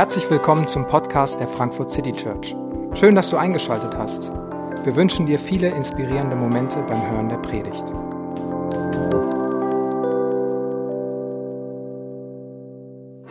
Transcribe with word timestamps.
Herzlich 0.00 0.30
willkommen 0.30 0.66
zum 0.66 0.86
Podcast 0.86 1.40
der 1.40 1.46
Frankfurt 1.46 1.90
City 1.90 2.12
Church. 2.12 2.56
Schön, 2.94 3.14
dass 3.14 3.28
du 3.28 3.36
eingeschaltet 3.36 3.98
hast. 3.98 4.32
Wir 4.82 4.96
wünschen 4.96 5.26
dir 5.26 5.38
viele 5.38 5.68
inspirierende 5.68 6.36
Momente 6.36 6.82
beim 6.88 7.10
Hören 7.10 7.28
der 7.28 7.36
Predigt. 7.36 7.84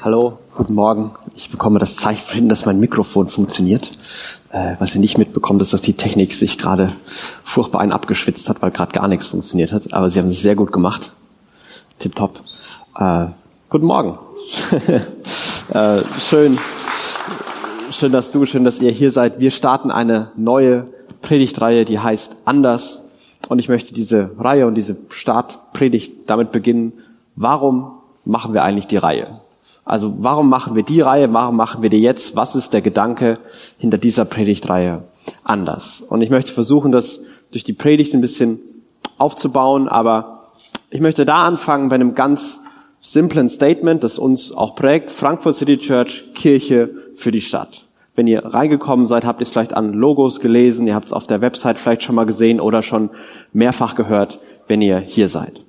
Hallo, 0.03 0.37
guten 0.55 0.75
Morgen. 0.75 1.15
Ich 1.33 1.49
bekomme 1.49 1.79
das 1.79 1.95
Zeichen 1.95 2.47
dass 2.49 2.67
mein 2.67 2.79
Mikrofon 2.79 3.29
funktioniert. 3.29 3.89
Äh, 4.51 4.75
was 4.77 4.93
ihr 4.93 5.01
nicht 5.01 5.17
mitbekommt, 5.17 5.63
ist, 5.63 5.73
dass 5.73 5.81
die 5.81 5.93
Technik 5.93 6.35
sich 6.35 6.59
gerade 6.59 6.93
furchtbar 7.43 7.81
ein 7.81 7.91
abgeschwitzt 7.91 8.47
hat, 8.47 8.61
weil 8.61 8.69
gerade 8.69 8.91
gar 8.91 9.07
nichts 9.07 9.25
funktioniert 9.25 9.71
hat. 9.71 9.91
Aber 9.91 10.11
sie 10.11 10.19
haben 10.19 10.27
es 10.27 10.43
sehr 10.43 10.55
gut 10.55 10.71
gemacht. 10.71 11.13
Tipptopp. 11.97 12.41
Äh, 12.95 13.25
guten 13.71 13.87
Morgen. 13.87 14.19
äh, 15.73 16.01
schön, 16.19 16.57
schön, 17.91 18.11
dass 18.11 18.31
du, 18.31 18.45
schön, 18.45 18.63
dass 18.63 18.79
ihr 18.79 18.91
hier 18.91 19.11
seid. 19.11 19.39
Wir 19.39 19.51
starten 19.51 19.91
eine 19.91 20.31
neue 20.35 20.87
Predigtreihe, 21.21 21.85
die 21.85 21.99
heißt 21.99 22.37
Anders. 22.45 23.05
Und 23.47 23.59
ich 23.59 23.69
möchte 23.69 23.93
diese 23.93 24.31
Reihe 24.37 24.67
und 24.67 24.75
diese 24.75 24.97
Startpredigt 25.09 26.29
damit 26.29 26.51
beginnen. 26.51 26.93
Warum 27.35 27.91
machen 28.25 28.53
wir 28.53 28.63
eigentlich 28.63 28.87
die 28.87 28.97
Reihe? 28.97 29.39
Also 29.85 30.13
warum 30.19 30.49
machen 30.49 30.75
wir 30.75 30.83
die 30.83 31.01
Reihe? 31.01 31.31
Warum 31.33 31.55
machen 31.55 31.81
wir 31.81 31.89
die 31.89 32.01
jetzt? 32.01 32.35
Was 32.35 32.55
ist 32.55 32.73
der 32.73 32.81
Gedanke 32.81 33.39
hinter 33.77 33.97
dieser 33.97 34.25
Predigtreihe 34.25 35.03
anders? 35.43 36.01
Und 36.01 36.21
ich 36.21 36.29
möchte 36.29 36.51
versuchen, 36.51 36.91
das 36.91 37.19
durch 37.51 37.63
die 37.63 37.73
Predigt 37.73 38.13
ein 38.13 38.21
bisschen 38.21 38.59
aufzubauen, 39.17 39.87
aber 39.87 40.45
ich 40.91 41.01
möchte 41.01 41.25
da 41.25 41.45
anfangen 41.47 41.89
bei 41.89 41.95
einem 41.95 42.13
ganz 42.13 42.59
simplen 43.01 43.49
Statement, 43.49 44.03
das 44.03 44.19
uns 44.19 44.51
auch 44.51 44.75
prägt. 44.75 45.11
Frankfurt 45.11 45.55
City 45.55 45.77
Church, 45.77 46.25
Kirche 46.33 46.89
für 47.13 47.31
die 47.31 47.41
Stadt. 47.41 47.85
Wenn 48.15 48.27
ihr 48.27 48.43
reingekommen 48.43 49.05
seid, 49.05 49.25
habt 49.25 49.39
ihr 49.39 49.43
es 49.43 49.49
vielleicht 49.49 49.75
an 49.75 49.93
Logos 49.93 50.41
gelesen, 50.41 50.87
ihr 50.87 50.95
habt 50.95 51.05
es 51.05 51.13
auf 51.13 51.27
der 51.27 51.41
Website 51.41 51.77
vielleicht 51.77 52.03
schon 52.03 52.15
mal 52.15 52.25
gesehen 52.25 52.59
oder 52.59 52.81
schon 52.81 53.09
mehrfach 53.53 53.95
gehört, 53.95 54.39
wenn 54.67 54.81
ihr 54.81 54.99
hier 54.99 55.29
seid. 55.29 55.61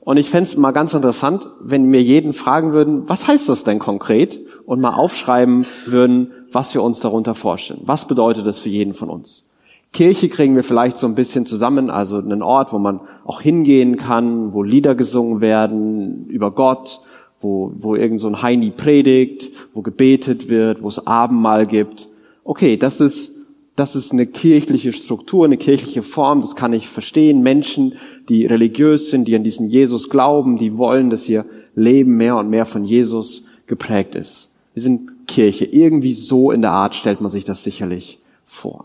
Und 0.00 0.16
ich 0.16 0.30
fände 0.30 0.48
es 0.48 0.56
mal 0.56 0.70
ganz 0.70 0.94
interessant, 0.94 1.48
wenn 1.60 1.84
mir 1.84 2.02
jeden 2.02 2.32
fragen 2.32 2.72
würden, 2.72 3.08
was 3.08 3.28
heißt 3.28 3.48
das 3.48 3.64
denn 3.64 3.78
konkret? 3.78 4.38
Und 4.64 4.80
mal 4.80 4.94
aufschreiben 4.94 5.66
würden, 5.84 6.32
was 6.52 6.72
wir 6.74 6.82
uns 6.82 7.00
darunter 7.00 7.34
vorstellen. 7.34 7.82
Was 7.84 8.06
bedeutet 8.06 8.46
das 8.46 8.60
für 8.60 8.68
jeden 8.68 8.94
von 8.94 9.10
uns? 9.10 9.44
Kirche 9.92 10.28
kriegen 10.28 10.54
wir 10.54 10.62
vielleicht 10.62 10.98
so 10.98 11.06
ein 11.06 11.14
bisschen 11.14 11.46
zusammen, 11.46 11.90
also 11.90 12.18
einen 12.18 12.42
Ort, 12.42 12.72
wo 12.72 12.78
man 12.78 13.00
auch 13.24 13.40
hingehen 13.40 13.96
kann, 13.96 14.52
wo 14.52 14.62
Lieder 14.62 14.94
gesungen 14.94 15.40
werden 15.40 16.26
über 16.28 16.52
Gott, 16.52 17.00
wo, 17.40 17.72
wo 17.76 17.96
irgend 17.96 18.20
so 18.20 18.28
ein 18.28 18.40
Heini 18.40 18.70
predigt, 18.70 19.50
wo 19.74 19.82
gebetet 19.82 20.48
wird, 20.48 20.82
wo 20.82 20.88
es 20.88 21.06
Abendmahl 21.06 21.66
gibt. 21.66 22.08
Okay, 22.44 22.76
das 22.76 23.00
ist, 23.00 23.34
das 23.74 23.96
ist 23.96 24.12
eine 24.12 24.26
kirchliche 24.26 24.92
Struktur, 24.92 25.44
eine 25.44 25.56
kirchliche 25.56 26.02
Form, 26.02 26.40
das 26.40 26.54
kann 26.54 26.72
ich 26.72 26.88
verstehen. 26.88 27.42
Menschen, 27.42 27.94
die 28.28 28.46
religiös 28.46 29.10
sind, 29.10 29.26
die 29.26 29.34
an 29.34 29.42
diesen 29.42 29.68
Jesus 29.68 30.08
glauben, 30.08 30.56
die 30.56 30.78
wollen, 30.78 31.10
dass 31.10 31.28
ihr 31.28 31.46
Leben 31.74 32.16
mehr 32.16 32.36
und 32.36 32.48
mehr 32.48 32.66
von 32.66 32.84
Jesus 32.84 33.46
geprägt 33.66 34.14
ist. 34.14 34.52
Wir 34.74 34.82
sind 34.82 35.26
Kirche. 35.26 35.64
Irgendwie 35.64 36.12
so 36.12 36.50
in 36.50 36.62
der 36.62 36.72
Art 36.72 36.94
stellt 36.94 37.20
man 37.20 37.30
sich 37.30 37.44
das 37.44 37.64
sicherlich 37.64 38.18
vor. 38.46 38.84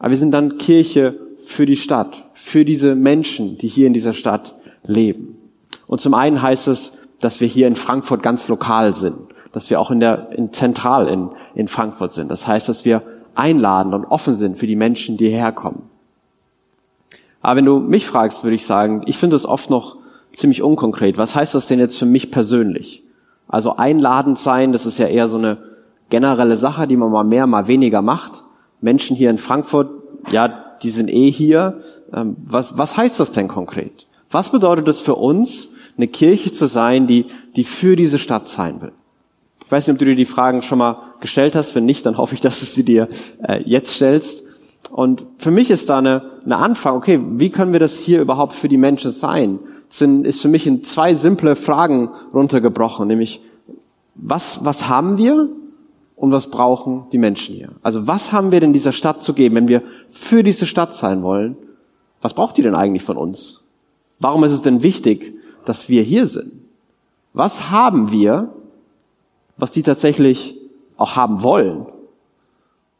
Aber 0.00 0.10
wir 0.10 0.16
sind 0.16 0.32
dann 0.32 0.58
Kirche 0.58 1.20
für 1.44 1.66
die 1.66 1.76
Stadt, 1.76 2.24
für 2.34 2.64
diese 2.64 2.96
Menschen, 2.96 3.58
die 3.58 3.68
hier 3.68 3.86
in 3.86 3.92
dieser 3.92 4.14
Stadt 4.14 4.54
leben. 4.82 5.36
Und 5.86 6.00
zum 6.00 6.14
einen 6.14 6.42
heißt 6.42 6.68
es, 6.68 6.98
dass 7.20 7.40
wir 7.40 7.46
hier 7.46 7.68
in 7.68 7.76
Frankfurt 7.76 8.22
ganz 8.22 8.48
lokal 8.48 8.94
sind, 8.94 9.18
dass 9.52 9.70
wir 9.70 9.78
auch 9.78 9.90
in 9.90 10.00
der 10.00 10.32
in 10.32 10.52
zentral 10.52 11.06
in, 11.06 11.30
in 11.54 11.68
Frankfurt 11.68 12.12
sind. 12.12 12.30
Das 12.30 12.46
heißt, 12.46 12.68
dass 12.68 12.84
wir 12.84 13.02
einladen 13.34 13.94
und 13.94 14.06
offen 14.06 14.34
sind 14.34 14.58
für 14.58 14.66
die 14.66 14.76
Menschen, 14.76 15.16
die 15.16 15.28
hierher 15.28 15.52
kommen. 15.52 15.82
Aber 17.42 17.56
wenn 17.56 17.64
du 17.64 17.78
mich 17.78 18.06
fragst, 18.06 18.42
würde 18.42 18.54
ich 18.54 18.64
sagen, 18.64 19.02
ich 19.06 19.18
finde 19.18 19.36
es 19.36 19.46
oft 19.46 19.70
noch 19.70 19.96
ziemlich 20.32 20.62
unkonkret. 20.62 21.18
Was 21.18 21.34
heißt 21.34 21.54
das 21.54 21.66
denn 21.66 21.78
jetzt 21.78 21.98
für 21.98 22.06
mich 22.06 22.30
persönlich? 22.30 23.04
Also 23.48 23.76
einladend 23.76 24.38
sein, 24.38 24.72
das 24.72 24.86
ist 24.86 24.98
ja 24.98 25.08
eher 25.08 25.28
so 25.28 25.36
eine 25.36 25.58
generelle 26.08 26.56
Sache, 26.56 26.86
die 26.86 26.96
man 26.96 27.10
mal 27.10 27.24
mehr, 27.24 27.46
mal 27.46 27.66
weniger 27.66 28.02
macht. 28.02 28.44
Menschen 28.80 29.16
hier 29.16 29.30
in 29.30 29.38
Frankfurt, 29.38 29.90
ja, 30.30 30.76
die 30.82 30.90
sind 30.90 31.12
eh 31.12 31.30
hier. 31.30 31.80
Ähm, 32.12 32.36
was, 32.44 32.76
was 32.78 32.96
heißt 32.96 33.20
das 33.20 33.32
denn 33.32 33.48
konkret? 33.48 34.06
Was 34.30 34.50
bedeutet 34.50 34.88
es 34.88 35.00
für 35.00 35.16
uns, 35.16 35.68
eine 35.96 36.08
Kirche 36.08 36.52
zu 36.52 36.66
sein, 36.66 37.06
die, 37.06 37.26
die 37.56 37.64
für 37.64 37.96
diese 37.96 38.18
Stadt 38.18 38.48
sein 38.48 38.80
will? 38.80 38.92
Ich 39.64 39.72
weiß 39.72 39.86
nicht, 39.86 39.94
ob 39.94 39.98
du 39.98 40.04
dir 40.04 40.16
die 40.16 40.24
Fragen 40.24 40.62
schon 40.62 40.78
mal 40.78 41.02
gestellt 41.20 41.54
hast. 41.54 41.74
Wenn 41.74 41.84
nicht, 41.84 42.04
dann 42.06 42.18
hoffe 42.18 42.34
ich, 42.34 42.40
dass 42.40 42.60
du 42.60 42.66
sie 42.66 42.84
dir 42.84 43.08
äh, 43.42 43.62
jetzt 43.64 43.94
stellst. 43.94 44.44
Und 44.90 45.24
für 45.38 45.52
mich 45.52 45.70
ist 45.70 45.88
da 45.88 45.98
eine, 45.98 46.22
eine 46.44 46.56
Anfang, 46.56 46.96
okay, 46.96 47.20
wie 47.36 47.50
können 47.50 47.72
wir 47.72 47.80
das 47.80 47.98
hier 47.98 48.20
überhaupt 48.20 48.52
für 48.52 48.68
die 48.68 48.76
Menschen 48.76 49.12
sein? 49.12 49.60
Das 49.88 49.98
sind, 49.98 50.26
ist 50.26 50.40
für 50.40 50.48
mich 50.48 50.66
in 50.66 50.82
zwei 50.82 51.14
simple 51.14 51.54
Fragen 51.54 52.10
runtergebrochen, 52.34 53.06
nämlich, 53.06 53.40
was, 54.16 54.64
was 54.64 54.88
haben 54.88 55.18
wir 55.18 55.48
und 56.20 56.32
was 56.32 56.48
brauchen 56.48 57.06
die 57.12 57.18
Menschen 57.18 57.54
hier? 57.54 57.70
Also 57.82 58.06
was 58.06 58.30
haben 58.30 58.52
wir 58.52 58.60
denn 58.60 58.74
dieser 58.74 58.92
Stadt 58.92 59.22
zu 59.22 59.32
geben, 59.32 59.54
wenn 59.54 59.68
wir 59.68 59.82
für 60.10 60.42
diese 60.42 60.66
Stadt 60.66 60.92
sein 60.92 61.22
wollen? 61.22 61.56
Was 62.20 62.34
braucht 62.34 62.58
die 62.58 62.62
denn 62.62 62.74
eigentlich 62.74 63.04
von 63.04 63.16
uns? 63.16 63.64
Warum 64.18 64.44
ist 64.44 64.52
es 64.52 64.60
denn 64.60 64.82
wichtig, 64.82 65.32
dass 65.64 65.88
wir 65.88 66.02
hier 66.02 66.26
sind? 66.26 66.52
Was 67.32 67.70
haben 67.70 68.12
wir, 68.12 68.50
was 69.56 69.70
die 69.70 69.82
tatsächlich 69.82 70.58
auch 70.98 71.16
haben 71.16 71.42
wollen? 71.42 71.86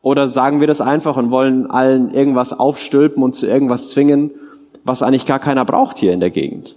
Oder 0.00 0.28
sagen 0.28 0.60
wir 0.60 0.66
das 0.66 0.80
einfach 0.80 1.18
und 1.18 1.30
wollen 1.30 1.70
allen 1.70 2.12
irgendwas 2.12 2.58
aufstülpen 2.58 3.22
und 3.22 3.34
zu 3.34 3.46
irgendwas 3.46 3.90
zwingen, 3.90 4.30
was 4.82 5.02
eigentlich 5.02 5.26
gar 5.26 5.40
keiner 5.40 5.66
braucht 5.66 5.98
hier 5.98 6.14
in 6.14 6.20
der 6.20 6.30
Gegend? 6.30 6.76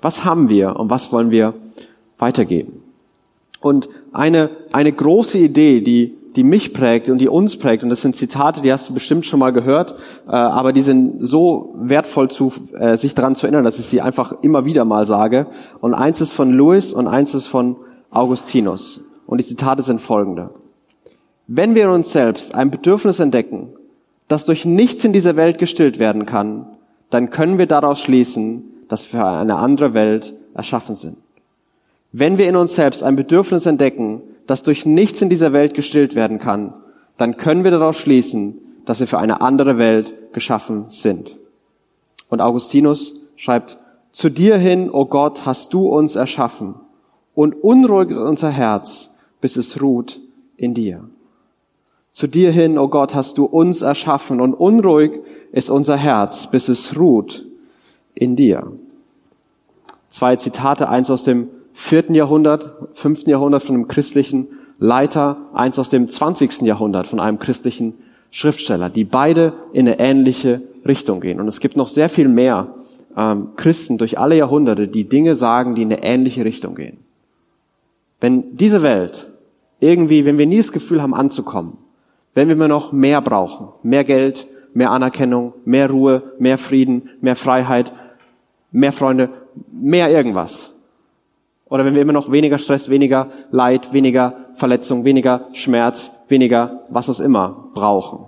Was 0.00 0.24
haben 0.24 0.48
wir 0.48 0.76
und 0.76 0.90
was 0.90 1.12
wollen 1.12 1.32
wir 1.32 1.54
weitergeben? 2.18 2.83
Und 3.64 3.88
eine, 4.12 4.50
eine 4.72 4.92
große 4.92 5.38
Idee, 5.38 5.80
die, 5.80 6.18
die 6.36 6.44
mich 6.44 6.74
prägt 6.74 7.08
und 7.08 7.16
die 7.16 7.30
uns 7.30 7.56
prägt, 7.56 7.82
und 7.82 7.88
das 7.88 8.02
sind 8.02 8.14
Zitate, 8.14 8.60
die 8.60 8.70
hast 8.70 8.90
du 8.90 8.92
bestimmt 8.92 9.24
schon 9.24 9.40
mal 9.40 9.54
gehört, 9.54 9.94
äh, 10.28 10.32
aber 10.32 10.74
die 10.74 10.82
sind 10.82 11.16
so 11.20 11.74
wertvoll, 11.78 12.28
zu, 12.28 12.52
äh, 12.78 12.98
sich 12.98 13.14
daran 13.14 13.34
zu 13.34 13.46
erinnern, 13.46 13.64
dass 13.64 13.78
ich 13.78 13.86
sie 13.86 14.02
einfach 14.02 14.34
immer 14.42 14.66
wieder 14.66 14.84
mal 14.84 15.06
sage. 15.06 15.46
Und 15.80 15.94
eins 15.94 16.20
ist 16.20 16.32
von 16.32 16.52
Louis 16.52 16.92
und 16.92 17.08
eins 17.08 17.32
ist 17.34 17.46
von 17.46 17.76
Augustinus. 18.10 19.00
Und 19.26 19.40
die 19.40 19.46
Zitate 19.46 19.82
sind 19.82 20.02
folgende. 20.02 20.50
Wenn 21.46 21.74
wir 21.74 21.84
in 21.84 21.90
uns 21.90 22.12
selbst 22.12 22.54
ein 22.54 22.70
Bedürfnis 22.70 23.18
entdecken, 23.18 23.70
das 24.28 24.44
durch 24.44 24.66
nichts 24.66 25.06
in 25.06 25.14
dieser 25.14 25.36
Welt 25.36 25.56
gestillt 25.56 25.98
werden 25.98 26.26
kann, 26.26 26.66
dann 27.08 27.30
können 27.30 27.56
wir 27.56 27.66
daraus 27.66 27.98
schließen, 27.98 28.62
dass 28.88 29.10
wir 29.14 29.24
eine 29.24 29.56
andere 29.56 29.94
Welt 29.94 30.34
erschaffen 30.52 30.96
sind. 30.96 31.16
Wenn 32.16 32.38
wir 32.38 32.48
in 32.48 32.54
uns 32.54 32.76
selbst 32.76 33.02
ein 33.02 33.16
Bedürfnis 33.16 33.66
entdecken, 33.66 34.22
das 34.46 34.62
durch 34.62 34.86
nichts 34.86 35.20
in 35.20 35.30
dieser 35.30 35.52
Welt 35.52 35.74
gestillt 35.74 36.14
werden 36.14 36.38
kann, 36.38 36.74
dann 37.16 37.36
können 37.36 37.64
wir 37.64 37.72
daraus 37.72 37.96
schließen, 37.96 38.60
dass 38.86 39.00
wir 39.00 39.08
für 39.08 39.18
eine 39.18 39.40
andere 39.40 39.78
Welt 39.78 40.14
geschaffen 40.32 40.84
sind. 40.86 41.36
Und 42.28 42.40
Augustinus 42.40 43.20
schreibt, 43.34 43.78
zu 44.12 44.30
dir 44.30 44.58
hin, 44.58 44.90
o 44.90 45.00
oh 45.00 45.04
Gott, 45.06 45.44
hast 45.44 45.74
du 45.74 45.88
uns 45.88 46.14
erschaffen, 46.14 46.76
und 47.34 47.52
unruhig 47.64 48.10
ist 48.10 48.18
unser 48.18 48.50
Herz, 48.50 49.10
bis 49.40 49.56
es 49.56 49.82
ruht 49.82 50.20
in 50.56 50.72
dir. 50.72 51.08
Zu 52.12 52.28
dir 52.28 52.52
hin, 52.52 52.78
o 52.78 52.84
oh 52.84 52.88
Gott, 52.88 53.16
hast 53.16 53.38
du 53.38 53.44
uns 53.44 53.82
erschaffen, 53.82 54.40
und 54.40 54.54
unruhig 54.54 55.20
ist 55.50 55.68
unser 55.68 55.96
Herz, 55.96 56.48
bis 56.48 56.68
es 56.68 56.96
ruht 56.96 57.44
in 58.14 58.36
dir. 58.36 58.70
Zwei 60.08 60.36
Zitate, 60.36 60.88
eins 60.88 61.10
aus 61.10 61.24
dem 61.24 61.48
vierten 61.74 62.14
Jahrhundert, 62.14 62.70
fünften 62.94 63.28
Jahrhundert 63.28 63.62
von 63.62 63.74
einem 63.74 63.88
christlichen 63.88 64.46
Leiter, 64.78 65.36
eins 65.52 65.78
aus 65.78 65.90
dem 65.90 66.08
zwanzigsten 66.08 66.66
Jahrhundert 66.66 67.06
von 67.06 67.20
einem 67.20 67.38
christlichen 67.38 67.94
Schriftsteller, 68.30 68.88
die 68.88 69.04
beide 69.04 69.52
in 69.72 69.86
eine 69.86 69.98
ähnliche 69.98 70.62
Richtung 70.86 71.20
gehen. 71.20 71.40
Und 71.40 71.48
es 71.48 71.60
gibt 71.60 71.76
noch 71.76 71.88
sehr 71.88 72.08
viel 72.08 72.28
mehr 72.28 72.74
ähm, 73.16 73.48
Christen 73.56 73.98
durch 73.98 74.18
alle 74.18 74.36
Jahrhunderte, 74.36 74.88
die 74.88 75.08
Dinge 75.08 75.34
sagen, 75.34 75.74
die 75.74 75.82
in 75.82 75.92
eine 75.92 76.02
ähnliche 76.02 76.44
Richtung 76.44 76.74
gehen. 76.74 76.98
Wenn 78.20 78.56
diese 78.56 78.82
Welt 78.82 79.28
irgendwie, 79.80 80.24
wenn 80.24 80.38
wir 80.38 80.46
nie 80.46 80.58
das 80.58 80.72
Gefühl 80.72 81.02
haben 81.02 81.14
anzukommen, 81.14 81.76
wenn 82.34 82.48
wir 82.48 82.68
noch 82.68 82.92
mehr 82.92 83.20
brauchen, 83.20 83.68
mehr 83.82 84.04
Geld, 84.04 84.46
mehr 84.72 84.90
Anerkennung, 84.90 85.54
mehr 85.64 85.90
Ruhe, 85.90 86.22
mehr 86.38 86.58
Frieden, 86.58 87.10
mehr 87.20 87.36
Freiheit, 87.36 87.92
mehr 88.72 88.92
Freunde, 88.92 89.30
mehr 89.72 90.10
irgendwas, 90.10 90.73
oder 91.68 91.84
wenn 91.84 91.94
wir 91.94 92.02
immer 92.02 92.12
noch 92.12 92.30
weniger 92.30 92.58
Stress, 92.58 92.88
weniger 92.88 93.28
Leid, 93.50 93.92
weniger 93.92 94.34
Verletzung, 94.54 95.04
weniger 95.04 95.48
Schmerz, 95.52 96.12
weniger 96.28 96.80
was 96.88 97.08
auch 97.10 97.20
immer 97.20 97.68
brauchen. 97.74 98.26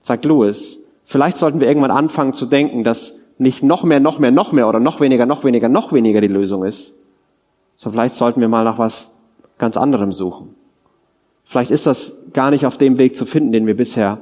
Sagt 0.00 0.24
Lewis, 0.24 0.80
vielleicht 1.04 1.36
sollten 1.36 1.60
wir 1.60 1.68
irgendwann 1.68 1.90
anfangen 1.90 2.32
zu 2.32 2.46
denken, 2.46 2.84
dass 2.84 3.16
nicht 3.38 3.62
noch 3.62 3.84
mehr, 3.84 4.00
noch 4.00 4.18
mehr, 4.18 4.30
noch 4.30 4.52
mehr 4.52 4.68
oder 4.68 4.80
noch 4.80 5.00
weniger, 5.00 5.26
noch 5.26 5.44
weniger, 5.44 5.68
noch 5.68 5.92
weniger 5.92 6.20
die 6.20 6.28
Lösung 6.28 6.64
ist. 6.64 6.94
So 7.76 7.90
vielleicht 7.90 8.14
sollten 8.14 8.40
wir 8.40 8.48
mal 8.48 8.64
nach 8.64 8.78
was 8.78 9.10
ganz 9.58 9.76
anderem 9.76 10.12
suchen. 10.12 10.54
Vielleicht 11.44 11.70
ist 11.70 11.86
das 11.86 12.16
gar 12.32 12.50
nicht 12.50 12.66
auf 12.66 12.78
dem 12.78 12.98
Weg 12.98 13.16
zu 13.16 13.26
finden, 13.26 13.52
den 13.52 13.66
wir 13.66 13.76
bisher 13.76 14.18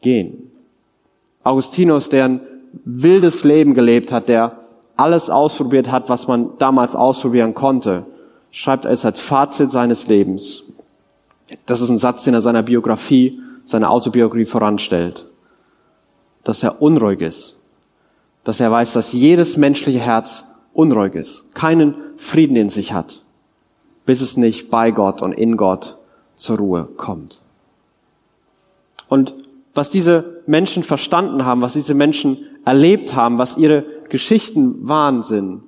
gehen. 0.00 0.50
Augustinus, 1.44 2.08
der 2.08 2.24
ein 2.24 2.40
wildes 2.84 3.44
Leben 3.44 3.74
gelebt 3.74 4.10
hat, 4.10 4.28
der 4.28 4.65
alles 4.96 5.30
ausprobiert 5.30 5.90
hat, 5.90 6.08
was 6.08 6.26
man 6.26 6.56
damals 6.58 6.96
ausprobieren 6.96 7.54
konnte, 7.54 8.06
schreibt 8.50 8.86
es 8.86 9.04
als 9.04 9.20
Fazit 9.20 9.70
seines 9.70 10.06
Lebens. 10.06 10.62
Das 11.66 11.80
ist 11.80 11.90
ein 11.90 11.98
Satz, 11.98 12.24
den 12.24 12.34
er 12.34 12.40
seiner 12.40 12.62
Biografie, 12.62 13.40
seiner 13.64 13.90
Autobiografie 13.90 14.46
voranstellt. 14.46 15.26
Dass 16.44 16.62
er 16.62 16.80
unruhig 16.80 17.20
ist. 17.20 17.56
Dass 18.44 18.60
er 18.60 18.70
weiß, 18.70 18.92
dass 18.94 19.12
jedes 19.12 19.56
menschliche 19.56 19.98
Herz 19.98 20.44
unruhig 20.72 21.14
ist, 21.14 21.54
keinen 21.54 21.94
Frieden 22.16 22.56
in 22.56 22.68
sich 22.68 22.92
hat, 22.92 23.22
bis 24.04 24.20
es 24.20 24.36
nicht 24.36 24.70
bei 24.70 24.90
Gott 24.90 25.22
und 25.22 25.32
in 25.32 25.56
Gott 25.56 25.96
zur 26.36 26.58
Ruhe 26.58 26.88
kommt. 26.96 27.40
Und 29.08 29.34
was 29.74 29.90
diese 29.90 30.42
Menschen 30.46 30.82
verstanden 30.82 31.44
haben, 31.44 31.60
was 31.60 31.74
diese 31.74 31.94
Menschen 31.94 32.38
erlebt 32.64 33.14
haben, 33.14 33.38
was 33.38 33.56
ihre 33.56 33.84
Geschichten 34.08 34.88
waren 34.88 35.22
sind, 35.22 35.62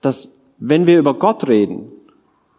dass 0.00 0.30
wenn 0.58 0.86
wir 0.86 0.98
über 0.98 1.14
Gott 1.14 1.48
reden 1.48 1.90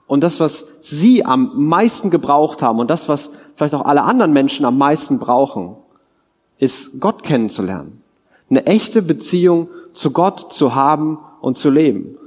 und 0.08 0.22
das, 0.24 0.40
was 0.40 0.66
sie 0.80 1.26
am 1.26 1.68
meisten 1.68 2.10
gebraucht 2.10 2.62
haben 2.62 2.80
und 2.80 2.90
das, 2.90 3.10
was 3.10 3.30
vielleicht 3.56 3.74
auch 3.74 3.86
alle 3.86 4.04
anderen 4.04 4.34
Menschen 4.34 4.66
am 4.66 4.78
meisten 4.78 5.20
brauchen, 5.20 5.76
ist 6.60 7.00
Gott 7.00 7.24
kennenzulernen. 7.24 8.02
Eine 8.50 8.66
echte 8.66 9.02
Beziehung 9.02 9.70
zu 9.94 10.12
Gott 10.12 10.54
zu 10.54 10.76
haben 10.76 11.20
und 11.42 11.58
zu 11.58 11.70
leben. 11.70 12.18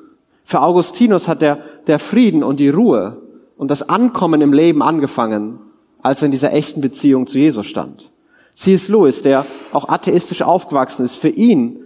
Für 0.44 0.60
Augustinus 0.62 1.28
hat 1.28 1.42
der, 1.42 1.58
der 1.86 1.98
Frieden 1.98 2.42
und 2.42 2.60
die 2.60 2.68
Ruhe 2.68 3.18
und 3.56 3.70
das 3.70 3.88
Ankommen 3.88 4.40
im 4.40 4.52
Leben 4.52 4.82
angefangen, 4.82 5.60
als 6.02 6.22
er 6.22 6.26
in 6.26 6.32
dieser 6.32 6.52
echten 6.52 6.80
Beziehung 6.80 7.26
zu 7.26 7.38
Jesus 7.38 7.66
stand. 7.66 8.10
C.S. 8.54 8.88
Lewis, 8.88 9.22
der 9.22 9.46
auch 9.72 9.88
atheistisch 9.88 10.42
aufgewachsen 10.42 11.04
ist, 11.04 11.16
für 11.16 11.28
ihn 11.28 11.82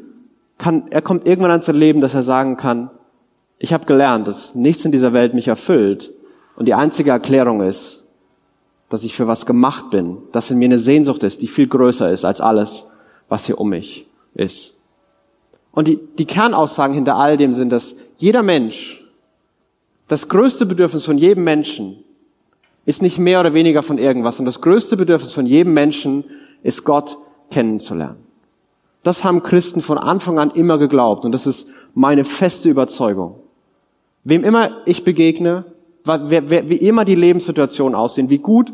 kann, 0.58 0.84
er 0.90 1.02
kommt 1.02 1.26
irgendwann 1.26 1.50
an 1.50 1.62
sein 1.62 1.76
Leben, 1.76 2.00
dass 2.00 2.14
er 2.14 2.22
sagen 2.22 2.56
kann, 2.56 2.90
ich 3.58 3.72
habe 3.72 3.86
gelernt, 3.86 4.28
dass 4.28 4.54
nichts 4.54 4.84
in 4.84 4.92
dieser 4.92 5.12
Welt 5.12 5.34
mich 5.34 5.48
erfüllt 5.48 6.12
und 6.56 6.66
die 6.66 6.74
einzige 6.74 7.10
Erklärung 7.10 7.60
ist, 7.62 8.04
dass 8.88 9.04
ich 9.04 9.14
für 9.14 9.26
was 9.26 9.46
gemacht 9.46 9.90
bin, 9.90 10.18
dass 10.32 10.50
in 10.50 10.58
mir 10.58 10.66
eine 10.66 10.78
Sehnsucht 10.78 11.22
ist, 11.22 11.42
die 11.42 11.48
viel 11.48 11.66
größer 11.66 12.10
ist 12.10 12.24
als 12.24 12.40
alles, 12.40 12.86
was 13.28 13.46
hier 13.46 13.58
um 13.58 13.70
mich 13.70 14.06
ist. 14.34 14.78
Und 15.72 15.88
die, 15.88 15.98
die 16.18 16.26
Kernaussagen 16.26 16.94
hinter 16.94 17.16
all 17.16 17.36
dem 17.36 17.52
sind, 17.52 17.70
dass 17.70 17.96
jeder 18.16 18.42
Mensch, 18.42 19.04
das 20.06 20.28
größte 20.28 20.66
Bedürfnis 20.66 21.04
von 21.04 21.18
jedem 21.18 21.44
Menschen 21.44 22.04
ist 22.86 23.02
nicht 23.02 23.18
mehr 23.18 23.40
oder 23.40 23.54
weniger 23.54 23.82
von 23.82 23.98
irgendwas. 23.98 24.38
Und 24.38 24.46
das 24.46 24.60
größte 24.60 24.96
Bedürfnis 24.96 25.32
von 25.32 25.46
jedem 25.46 25.72
Menschen 25.72 26.24
ist 26.62 26.84
Gott 26.84 27.16
kennenzulernen. 27.50 28.23
Das 29.04 29.22
haben 29.22 29.44
Christen 29.44 29.82
von 29.82 29.98
Anfang 29.98 30.40
an 30.40 30.50
immer 30.50 30.78
geglaubt. 30.78 31.24
Und 31.24 31.32
das 31.32 31.46
ist 31.46 31.68
meine 31.94 32.24
feste 32.24 32.68
Überzeugung. 32.68 33.36
Wem 34.24 34.42
immer 34.42 34.78
ich 34.86 35.04
begegne, 35.04 35.66
wie 36.04 36.76
immer 36.76 37.04
die 37.04 37.14
Lebenssituationen 37.14 37.94
aussehen, 37.94 38.30
wie 38.30 38.38
gut 38.38 38.72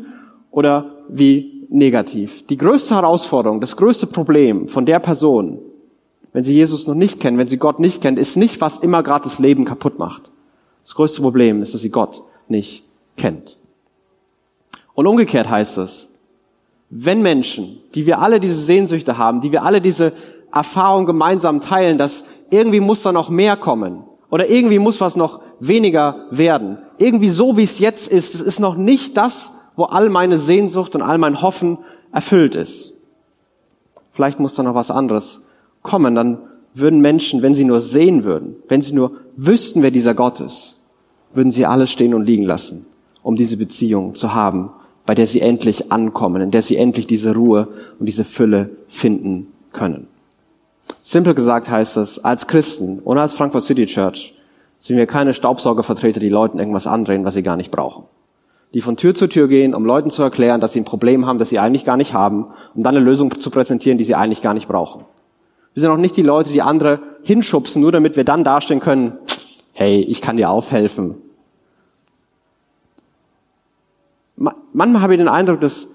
oder 0.49 0.95
wie 1.07 1.67
negativ. 1.69 2.45
Die 2.47 2.57
größte 2.57 2.95
Herausforderung, 2.95 3.61
das 3.61 3.77
größte 3.77 4.07
Problem 4.07 4.67
von 4.67 4.85
der 4.85 4.99
Person, 4.99 5.59
wenn 6.33 6.43
sie 6.43 6.53
Jesus 6.53 6.87
noch 6.87 6.95
nicht 6.95 7.19
kennen, 7.19 7.37
wenn 7.37 7.47
sie 7.47 7.57
Gott 7.57 7.79
nicht 7.79 8.01
kennt, 8.01 8.17
ist 8.17 8.37
nicht, 8.37 8.61
was 8.61 8.77
immer 8.77 9.03
gerade 9.03 9.25
das 9.25 9.39
Leben 9.39 9.65
kaputt 9.65 9.99
macht. 9.99 10.31
Das 10.83 10.95
größte 10.95 11.21
Problem 11.21 11.61
ist, 11.61 11.73
dass 11.73 11.81
sie 11.81 11.89
Gott 11.89 12.23
nicht 12.47 12.85
kennt. 13.17 13.57
Und 14.93 15.07
umgekehrt 15.07 15.49
heißt 15.49 15.77
es, 15.77 16.10
wenn 16.91 17.21
Menschen, 17.21 17.79
die 17.95 18.05
wir 18.05 18.19
alle 18.19 18.39
diese 18.39 18.55
Sehnsüchte 18.55 19.17
haben, 19.17 19.39
die 19.41 19.51
wir 19.51 19.63
alle 19.63 19.81
diese 19.81 20.11
Erfahrung 20.53 21.05
gemeinsam 21.05 21.61
teilen, 21.61 21.97
dass 21.97 22.25
irgendwie 22.49 22.81
muss 22.81 23.01
da 23.01 23.13
noch 23.13 23.29
mehr 23.29 23.55
kommen 23.55 24.03
oder 24.29 24.49
irgendwie 24.49 24.77
muss 24.77 24.99
was 24.99 25.15
noch 25.15 25.41
weniger 25.61 26.25
werden. 26.31 26.77
Irgendwie 26.97 27.29
so, 27.29 27.55
wie 27.55 27.63
es 27.63 27.79
jetzt 27.79 28.11
ist, 28.11 28.35
es 28.35 28.41
ist 28.41 28.59
noch 28.59 28.75
nicht 28.75 29.15
das, 29.15 29.51
wo 29.77 29.85
all 29.85 30.09
meine 30.09 30.37
Sehnsucht 30.37 30.93
und 30.93 31.01
all 31.01 31.17
mein 31.17 31.41
Hoffen 31.41 31.77
erfüllt 32.11 32.55
ist. 32.55 32.93
Vielleicht 34.11 34.41
muss 34.41 34.55
da 34.55 34.63
noch 34.63 34.75
was 34.75 34.91
anderes 34.91 35.41
kommen, 35.81 36.13
dann 36.13 36.39
würden 36.73 36.99
Menschen, 36.99 37.41
wenn 37.41 37.53
sie 37.53 37.63
nur 37.63 37.79
sehen 37.79 38.25
würden, 38.25 38.57
wenn 38.67 38.81
sie 38.81 38.93
nur 38.93 39.13
wüssten, 39.37 39.81
wer 39.81 39.91
dieser 39.91 40.13
Gott 40.13 40.41
ist, 40.41 40.75
würden 41.33 41.51
sie 41.51 41.65
alles 41.65 41.89
stehen 41.89 42.13
und 42.13 42.25
liegen 42.25 42.43
lassen, 42.43 42.85
um 43.23 43.37
diese 43.37 43.55
Beziehung 43.55 44.13
zu 44.13 44.33
haben, 44.33 44.71
bei 45.11 45.15
der 45.15 45.27
sie 45.27 45.41
endlich 45.41 45.91
ankommen, 45.91 46.41
in 46.41 46.51
der 46.51 46.61
sie 46.61 46.77
endlich 46.77 47.05
diese 47.05 47.35
Ruhe 47.35 47.67
und 47.99 48.05
diese 48.05 48.23
Fülle 48.23 48.69
finden 48.87 49.47
können. 49.73 50.07
Simpel 51.03 51.35
gesagt 51.35 51.69
heißt 51.69 51.97
es, 51.97 52.23
als 52.23 52.47
Christen 52.47 52.99
und 52.99 53.17
als 53.17 53.33
Frankfurt 53.33 53.65
City 53.65 53.87
Church 53.87 54.33
sind 54.79 54.95
wir 54.95 55.07
keine 55.07 55.33
Staubsaugervertreter, 55.33 56.21
die 56.21 56.29
Leuten 56.29 56.59
irgendwas 56.59 56.87
andrehen, 56.87 57.25
was 57.25 57.33
sie 57.33 57.43
gar 57.43 57.57
nicht 57.57 57.71
brauchen. 57.71 58.05
Die 58.73 58.79
von 58.79 58.95
Tür 58.95 59.13
zu 59.13 59.27
Tür 59.27 59.49
gehen, 59.49 59.75
um 59.75 59.83
Leuten 59.83 60.11
zu 60.11 60.23
erklären, 60.23 60.61
dass 60.61 60.71
sie 60.71 60.79
ein 60.79 60.85
Problem 60.85 61.25
haben, 61.25 61.39
das 61.39 61.49
sie 61.49 61.59
eigentlich 61.59 61.83
gar 61.83 61.97
nicht 61.97 62.13
haben, 62.13 62.45
um 62.73 62.81
dann 62.81 62.95
eine 62.95 63.03
Lösung 63.03 63.37
zu 63.37 63.49
präsentieren, 63.49 63.97
die 63.97 64.05
sie 64.05 64.15
eigentlich 64.15 64.41
gar 64.41 64.53
nicht 64.53 64.69
brauchen. 64.69 65.03
Wir 65.73 65.81
sind 65.81 65.91
auch 65.91 65.97
nicht 65.97 66.15
die 66.15 66.21
Leute, 66.21 66.53
die 66.53 66.61
andere 66.61 66.99
hinschubsen, 67.23 67.81
nur 67.81 67.91
damit 67.91 68.15
wir 68.15 68.23
dann 68.23 68.45
dastehen 68.45 68.79
können, 68.79 69.17
hey, 69.73 69.99
ich 69.99 70.21
kann 70.21 70.37
dir 70.37 70.49
aufhelfen. 70.49 71.15
Manchmal 74.73 75.01
habe 75.01 75.13
ich 75.13 75.19
den 75.19 75.27
Eindruck, 75.27 75.59
dass, 75.59 75.87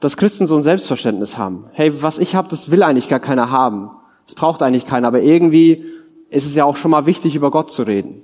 dass 0.00 0.16
Christen 0.16 0.46
so 0.46 0.56
ein 0.56 0.62
Selbstverständnis 0.62 1.38
haben. 1.38 1.66
Hey, 1.72 2.02
was 2.02 2.18
ich 2.18 2.34
habe, 2.34 2.48
das 2.48 2.70
will 2.70 2.82
eigentlich 2.82 3.08
gar 3.08 3.20
keiner 3.20 3.50
haben. 3.50 3.90
Das 4.26 4.34
braucht 4.34 4.62
eigentlich 4.62 4.86
keiner, 4.86 5.08
aber 5.08 5.22
irgendwie 5.22 5.84
ist 6.30 6.46
es 6.46 6.54
ja 6.54 6.64
auch 6.64 6.76
schon 6.76 6.90
mal 6.90 7.06
wichtig, 7.06 7.36
über 7.36 7.50
Gott 7.50 7.70
zu 7.70 7.84
reden. 7.84 8.22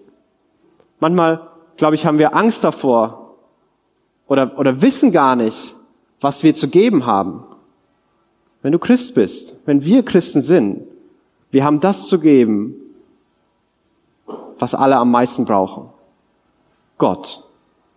Manchmal, 0.99 1.49
glaube 1.76 1.94
ich, 1.94 2.06
haben 2.06 2.19
wir 2.19 2.34
Angst 2.34 2.64
davor 2.64 3.37
oder, 4.26 4.58
oder 4.58 4.82
wissen 4.82 5.12
gar 5.12 5.37
nicht, 5.37 5.75
was 6.20 6.43
wir 6.43 6.55
zu 6.55 6.69
geben 6.69 7.06
haben. 7.06 7.44
Wenn 8.62 8.72
du 8.72 8.78
Christ 8.78 9.14
bist, 9.14 9.56
wenn 9.66 9.84
wir 9.84 10.05
Christen 10.05 10.40
sind, 10.40 10.84
wir 11.50 11.64
haben 11.64 11.81
das 11.81 12.06
zu 12.06 12.19
geben, 12.19 12.75
was 14.58 14.74
alle 14.74 14.96
am 14.96 15.10
meisten 15.10 15.44
brauchen. 15.44 15.91
Gott. 16.98 17.44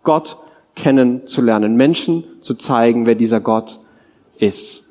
Gott 0.02 0.36
kennenzulernen. 0.76 1.74
Menschen 1.74 2.24
zu 2.40 2.54
zeigen, 2.54 3.06
wer 3.06 3.16
dieser 3.16 3.40
Gott 3.40 3.80
ist. 4.38 4.84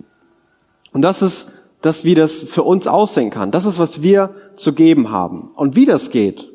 Und 0.91 1.01
das 1.01 1.21
ist 1.21 1.53
das, 1.81 2.03
wie 2.03 2.15
das 2.15 2.33
für 2.35 2.63
uns 2.63 2.87
aussehen 2.87 3.29
kann. 3.29 3.51
Das 3.51 3.65
ist, 3.65 3.79
was 3.79 4.01
wir 4.01 4.31
zu 4.55 4.73
geben 4.73 5.11
haben. 5.11 5.51
Und 5.55 5.75
wie 5.75 5.85
das 5.85 6.09
geht, 6.09 6.49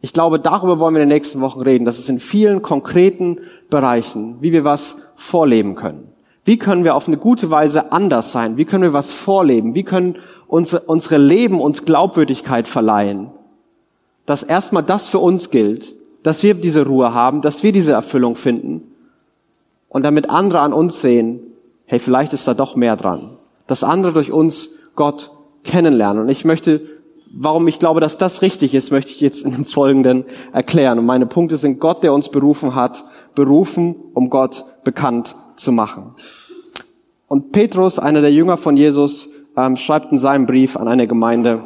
ich 0.00 0.14
glaube, 0.14 0.40
darüber 0.40 0.78
wollen 0.78 0.94
wir 0.94 1.02
in 1.02 1.08
den 1.08 1.14
nächsten 1.14 1.40
Wochen 1.42 1.60
reden. 1.60 1.84
Das 1.84 1.98
ist 1.98 2.08
in 2.08 2.20
vielen 2.20 2.62
konkreten 2.62 3.40
Bereichen, 3.68 4.38
wie 4.40 4.52
wir 4.52 4.64
was 4.64 4.96
vorleben 5.14 5.74
können. 5.74 6.08
Wie 6.44 6.58
können 6.58 6.84
wir 6.84 6.94
auf 6.94 7.06
eine 7.06 7.18
gute 7.18 7.50
Weise 7.50 7.92
anders 7.92 8.32
sein? 8.32 8.56
Wie 8.56 8.64
können 8.64 8.82
wir 8.82 8.94
was 8.94 9.12
vorleben? 9.12 9.74
Wie 9.74 9.84
können 9.84 10.16
unsere, 10.46 10.82
unsere 10.82 11.18
Leben 11.18 11.60
uns 11.60 11.84
Glaubwürdigkeit 11.84 12.66
verleihen? 12.66 13.30
Dass 14.24 14.42
erstmal 14.42 14.82
das 14.82 15.10
für 15.10 15.18
uns 15.18 15.50
gilt, 15.50 15.94
dass 16.22 16.42
wir 16.42 16.54
diese 16.54 16.86
Ruhe 16.86 17.14
haben, 17.14 17.40
dass 17.40 17.62
wir 17.62 17.72
diese 17.72 17.92
Erfüllung 17.92 18.36
finden 18.36 18.82
und 19.88 20.04
damit 20.04 20.28
andere 20.30 20.60
an 20.60 20.72
uns 20.72 21.00
sehen, 21.00 21.40
hey, 21.86 21.98
vielleicht 21.98 22.32
ist 22.32 22.46
da 22.46 22.54
doch 22.54 22.76
mehr 22.76 22.96
dran. 22.96 23.36
Dass 23.66 23.84
andere 23.84 24.12
durch 24.12 24.32
uns 24.32 24.70
Gott 24.94 25.32
kennenlernen. 25.64 26.22
Und 26.22 26.28
ich 26.28 26.44
möchte, 26.44 26.80
warum 27.32 27.66
ich 27.68 27.78
glaube, 27.78 28.00
dass 28.00 28.18
das 28.18 28.42
richtig 28.42 28.74
ist, 28.74 28.90
möchte 28.90 29.10
ich 29.10 29.20
jetzt 29.20 29.44
in 29.44 29.52
dem 29.52 29.64
Folgenden 29.64 30.24
erklären. 30.52 30.98
Und 30.98 31.06
meine 31.06 31.26
Punkte 31.26 31.56
sind 31.56 31.80
Gott, 31.80 32.02
der 32.02 32.12
uns 32.12 32.28
berufen 32.28 32.74
hat, 32.74 33.04
berufen, 33.34 33.96
um 34.14 34.30
Gott 34.30 34.64
bekannt 34.84 35.34
zu 35.56 35.72
machen. 35.72 36.14
Und 37.28 37.52
Petrus, 37.52 37.98
einer 37.98 38.20
der 38.20 38.32
Jünger 38.32 38.56
von 38.56 38.76
Jesus, 38.76 39.28
ähm, 39.56 39.76
schreibt 39.76 40.12
in 40.12 40.18
seinem 40.18 40.46
Brief 40.46 40.76
an 40.76 40.88
eine 40.88 41.06
Gemeinde 41.06 41.64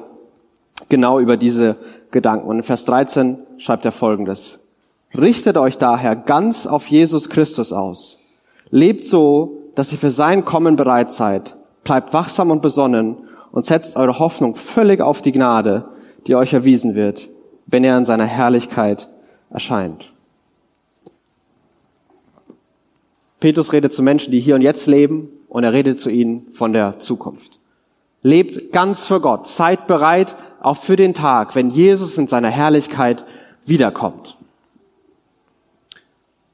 genau 0.88 1.20
über 1.20 1.36
diese 1.36 1.76
Gedanken. 2.10 2.48
Und 2.48 2.56
in 2.56 2.62
Vers 2.62 2.84
13 2.84 3.38
schreibt 3.58 3.84
er 3.84 3.92
folgendes. 3.92 4.60
Richtet 5.16 5.56
euch 5.56 5.78
daher 5.78 6.16
ganz 6.16 6.66
auf 6.66 6.86
Jesus 6.88 7.28
Christus 7.28 7.72
aus. 7.72 8.18
Lebt 8.70 9.04
so, 9.04 9.62
dass 9.74 9.92
ihr 9.92 9.98
für 9.98 10.10
sein 10.10 10.44
Kommen 10.44 10.76
bereit 10.76 11.12
seid. 11.12 11.56
Bleibt 11.84 12.12
wachsam 12.12 12.50
und 12.50 12.62
besonnen 12.62 13.16
und 13.52 13.64
setzt 13.64 13.96
eure 13.96 14.18
Hoffnung 14.18 14.56
völlig 14.56 15.00
auf 15.00 15.22
die 15.22 15.32
Gnade, 15.32 15.88
die 16.26 16.34
euch 16.34 16.52
erwiesen 16.52 16.94
wird, 16.94 17.28
wenn 17.66 17.84
er 17.84 17.96
in 17.96 18.04
seiner 18.04 18.24
Herrlichkeit 18.24 19.08
erscheint. 19.50 20.12
Petrus 23.40 23.72
redet 23.72 23.92
zu 23.92 24.02
Menschen, 24.02 24.32
die 24.32 24.40
hier 24.40 24.54
und 24.54 24.62
jetzt 24.62 24.86
leben, 24.86 25.28
und 25.48 25.62
er 25.62 25.72
redet 25.72 26.00
zu 26.00 26.10
ihnen 26.10 26.48
von 26.52 26.72
der 26.72 26.98
Zukunft. 26.98 27.60
Lebt 28.22 28.72
ganz 28.72 29.06
für 29.06 29.20
Gott. 29.20 29.46
Seid 29.46 29.86
bereit, 29.86 30.34
auch 30.60 30.78
für 30.78 30.96
den 30.96 31.14
Tag, 31.14 31.54
wenn 31.54 31.70
Jesus 31.70 32.18
in 32.18 32.26
seiner 32.26 32.48
Herrlichkeit 32.48 33.24
wiederkommt. 33.64 34.36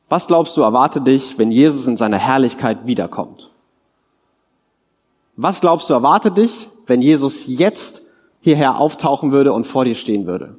Was 0.09 0.26
glaubst 0.26 0.57
du, 0.57 0.62
erwarte 0.62 1.00
dich, 1.00 1.38
wenn 1.38 1.52
Jesus 1.52 1.87
in 1.87 1.97
seiner 1.97 2.19
Herrlichkeit 2.19 2.87
wiederkommt? 2.87 3.50
Was 5.37 5.61
glaubst 5.61 5.88
du, 5.88 5.95
erwarte 5.95 6.31
dich, 6.31 6.69
wenn 6.87 7.00
Jesus 7.00 7.47
jetzt 7.47 8.02
hierher 8.40 8.76
auftauchen 8.76 9.33
würde 9.33 9.52
und 9.52 9.67
vor 9.67 9.85
dir 9.85 9.95
stehen 9.95 10.26
würde? 10.26 10.57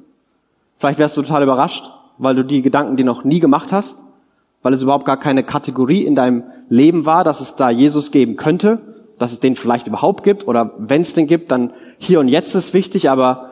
Vielleicht 0.78 0.98
wärst 0.98 1.16
du 1.16 1.22
total 1.22 1.42
überrascht, 1.42 1.90
weil 2.18 2.34
du 2.34 2.44
die 2.44 2.62
Gedanken 2.62 2.96
dir 2.96 3.04
noch 3.04 3.24
nie 3.24 3.38
gemacht 3.38 3.72
hast, 3.72 4.02
weil 4.62 4.72
es 4.72 4.82
überhaupt 4.82 5.04
gar 5.04 5.18
keine 5.18 5.44
Kategorie 5.44 6.04
in 6.04 6.16
deinem 6.16 6.44
Leben 6.68 7.04
war, 7.04 7.22
dass 7.22 7.40
es 7.40 7.54
da 7.54 7.70
Jesus 7.70 8.10
geben 8.10 8.36
könnte, 8.36 8.80
dass 9.18 9.32
es 9.32 9.40
den 9.40 9.54
vielleicht 9.54 9.86
überhaupt 9.86 10.24
gibt 10.24 10.48
oder 10.48 10.72
wenn 10.78 11.02
es 11.02 11.14
den 11.14 11.26
gibt, 11.26 11.52
dann 11.52 11.72
hier 11.98 12.18
und 12.18 12.28
jetzt 12.28 12.54
ist 12.54 12.74
wichtig, 12.74 13.10
aber, 13.10 13.51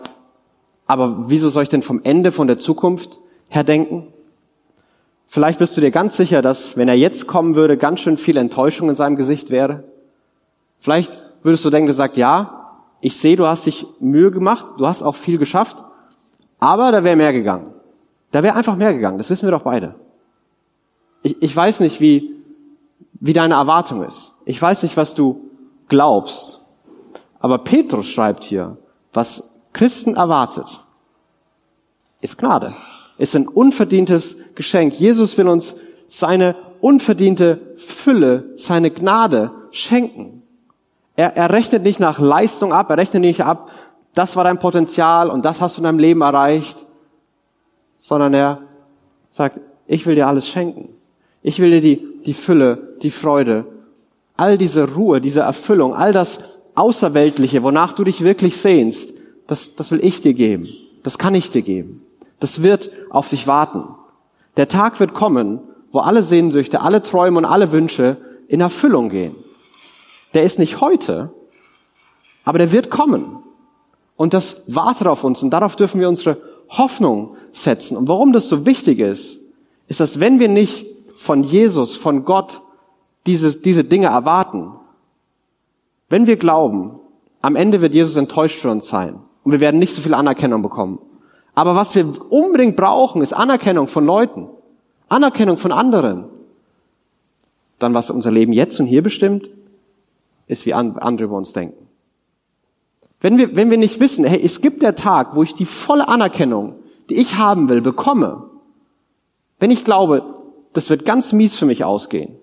aber 0.90 1.30
wieso 1.30 1.50
soll 1.50 1.62
ich 1.62 1.68
denn 1.68 1.84
vom 1.84 2.00
Ende, 2.02 2.32
von 2.32 2.48
der 2.48 2.58
Zukunft 2.58 3.20
her 3.46 3.62
denken? 3.62 4.08
Vielleicht 5.28 5.60
bist 5.60 5.76
du 5.76 5.80
dir 5.80 5.92
ganz 5.92 6.16
sicher, 6.16 6.42
dass 6.42 6.76
wenn 6.76 6.88
er 6.88 6.96
jetzt 6.96 7.28
kommen 7.28 7.54
würde, 7.54 7.76
ganz 7.76 8.00
schön 8.00 8.16
viel 8.16 8.36
Enttäuschung 8.36 8.88
in 8.88 8.96
seinem 8.96 9.14
Gesicht 9.14 9.50
wäre. 9.50 9.84
Vielleicht 10.80 11.22
würdest 11.44 11.64
du 11.64 11.70
denken, 11.70 11.86
er 11.86 11.94
sagt, 11.94 12.16
ja, 12.16 12.72
ich 13.00 13.16
sehe, 13.16 13.36
du 13.36 13.46
hast 13.46 13.66
dich 13.66 13.86
Mühe 14.00 14.32
gemacht, 14.32 14.66
du 14.78 14.86
hast 14.88 15.04
auch 15.04 15.14
viel 15.14 15.38
geschafft, 15.38 15.76
aber 16.58 16.90
da 16.90 17.04
wäre 17.04 17.14
mehr 17.14 17.32
gegangen. 17.32 17.72
Da 18.32 18.42
wäre 18.42 18.56
einfach 18.56 18.74
mehr 18.74 18.92
gegangen, 18.92 19.18
das 19.18 19.30
wissen 19.30 19.46
wir 19.46 19.52
doch 19.52 19.62
beide. 19.62 19.94
Ich, 21.22 21.40
ich 21.40 21.54
weiß 21.54 21.78
nicht, 21.80 22.00
wie, 22.00 22.34
wie 23.12 23.32
deine 23.32 23.54
Erwartung 23.54 24.02
ist. 24.02 24.34
Ich 24.44 24.60
weiß 24.60 24.82
nicht, 24.82 24.96
was 24.96 25.14
du 25.14 25.50
glaubst. 25.86 26.66
Aber 27.38 27.58
Petrus 27.58 28.08
schreibt 28.08 28.42
hier, 28.42 28.76
was 29.12 29.49
Christen 29.72 30.16
erwartet, 30.16 30.82
ist 32.20 32.38
Gnade. 32.38 32.74
Ist 33.18 33.36
ein 33.36 33.48
unverdientes 33.48 34.36
Geschenk. 34.54 34.94
Jesus 34.94 35.36
will 35.36 35.48
uns 35.48 35.74
seine 36.08 36.56
unverdiente 36.80 37.74
Fülle, 37.76 38.54
seine 38.56 38.90
Gnade 38.90 39.50
schenken. 39.70 40.42
Er, 41.16 41.36
er 41.36 41.50
rechnet 41.50 41.82
nicht 41.82 42.00
nach 42.00 42.18
Leistung 42.18 42.72
ab, 42.72 42.88
er 42.90 42.96
rechnet 42.96 43.20
nicht 43.22 43.44
ab, 43.44 43.70
das 44.14 44.36
war 44.36 44.44
dein 44.44 44.58
Potenzial 44.58 45.30
und 45.30 45.44
das 45.44 45.60
hast 45.60 45.76
du 45.76 45.80
in 45.80 45.84
deinem 45.84 45.98
Leben 45.98 46.22
erreicht, 46.22 46.78
sondern 47.96 48.34
er 48.34 48.62
sagt, 49.30 49.60
ich 49.86 50.06
will 50.06 50.14
dir 50.14 50.26
alles 50.26 50.48
schenken. 50.48 50.88
Ich 51.42 51.58
will 51.60 51.70
dir 51.70 51.80
die, 51.80 52.22
die 52.24 52.34
Fülle, 52.34 52.96
die 53.02 53.10
Freude, 53.10 53.66
all 54.36 54.58
diese 54.58 54.94
Ruhe, 54.94 55.20
diese 55.20 55.40
Erfüllung, 55.40 55.94
all 55.94 56.12
das 56.12 56.40
Außerweltliche, 56.74 57.62
wonach 57.62 57.92
du 57.92 58.04
dich 58.04 58.22
wirklich 58.22 58.56
sehnst, 58.56 59.12
das, 59.50 59.74
das 59.74 59.90
will 59.90 60.04
ich 60.04 60.20
dir 60.20 60.32
geben. 60.32 60.68
Das 61.02 61.18
kann 61.18 61.34
ich 61.34 61.50
dir 61.50 61.62
geben. 61.62 62.02
Das 62.38 62.62
wird 62.62 62.90
auf 63.10 63.28
dich 63.28 63.48
warten. 63.48 63.96
Der 64.56 64.68
Tag 64.68 65.00
wird 65.00 65.12
kommen, 65.12 65.60
wo 65.90 65.98
alle 65.98 66.22
Sehnsüchte, 66.22 66.82
alle 66.82 67.02
Träume 67.02 67.38
und 67.38 67.44
alle 67.44 67.72
Wünsche 67.72 68.18
in 68.46 68.60
Erfüllung 68.60 69.08
gehen. 69.08 69.34
Der 70.34 70.44
ist 70.44 70.60
nicht 70.60 70.80
heute, 70.80 71.34
aber 72.44 72.58
der 72.58 72.70
wird 72.70 72.90
kommen. 72.90 73.38
Und 74.16 74.34
das 74.34 74.62
wartet 74.68 75.08
auf 75.08 75.24
uns 75.24 75.42
und 75.42 75.50
darauf 75.50 75.74
dürfen 75.74 76.00
wir 76.00 76.08
unsere 76.08 76.40
Hoffnung 76.68 77.36
setzen. 77.50 77.96
Und 77.96 78.06
warum 78.06 78.32
das 78.32 78.48
so 78.48 78.66
wichtig 78.66 79.00
ist, 79.00 79.40
ist, 79.88 79.98
dass 79.98 80.20
wenn 80.20 80.38
wir 80.38 80.48
nicht 80.48 80.86
von 81.16 81.42
Jesus, 81.42 81.96
von 81.96 82.24
Gott 82.24 82.60
diese, 83.26 83.58
diese 83.58 83.82
Dinge 83.82 84.06
erwarten, 84.06 84.74
wenn 86.08 86.28
wir 86.28 86.36
glauben, 86.36 87.00
am 87.40 87.56
Ende 87.56 87.80
wird 87.80 87.94
Jesus 87.94 88.14
enttäuscht 88.14 88.60
für 88.60 88.70
uns 88.70 88.86
sein 88.86 89.20
und 89.44 89.52
wir 89.52 89.60
werden 89.60 89.78
nicht 89.78 89.94
so 89.94 90.02
viel 90.02 90.14
Anerkennung 90.14 90.62
bekommen. 90.62 90.98
Aber 91.54 91.74
was 91.74 91.94
wir 91.94 92.12
unbedingt 92.30 92.76
brauchen, 92.76 93.22
ist 93.22 93.32
Anerkennung 93.32 93.88
von 93.88 94.06
Leuten, 94.06 94.48
Anerkennung 95.08 95.56
von 95.56 95.72
anderen. 95.72 96.26
Dann, 97.78 97.94
was 97.94 98.10
unser 98.10 98.30
Leben 98.30 98.52
jetzt 98.52 98.78
und 98.80 98.86
hier 98.86 99.02
bestimmt, 99.02 99.50
ist, 100.46 100.66
wie 100.66 100.74
andere 100.74 101.24
über 101.24 101.36
uns 101.36 101.52
denken. 101.52 101.86
Wenn 103.20 103.36
wir, 103.36 103.54
wenn 103.54 103.70
wir 103.70 103.78
nicht 103.78 104.00
wissen, 104.00 104.24
hey, 104.24 104.40
es 104.42 104.60
gibt 104.60 104.82
der 104.82 104.94
Tag, 104.94 105.34
wo 105.34 105.42
ich 105.42 105.54
die 105.54 105.66
volle 105.66 106.08
Anerkennung, 106.08 106.76
die 107.08 107.16
ich 107.16 107.36
haben 107.36 107.68
will, 107.68 107.82
bekomme, 107.82 108.44
wenn 109.58 109.70
ich 109.70 109.84
glaube, 109.84 110.22
das 110.72 110.88
wird 110.88 111.04
ganz 111.04 111.32
mies 111.32 111.54
für 111.56 111.66
mich 111.66 111.84
ausgehen, 111.84 112.36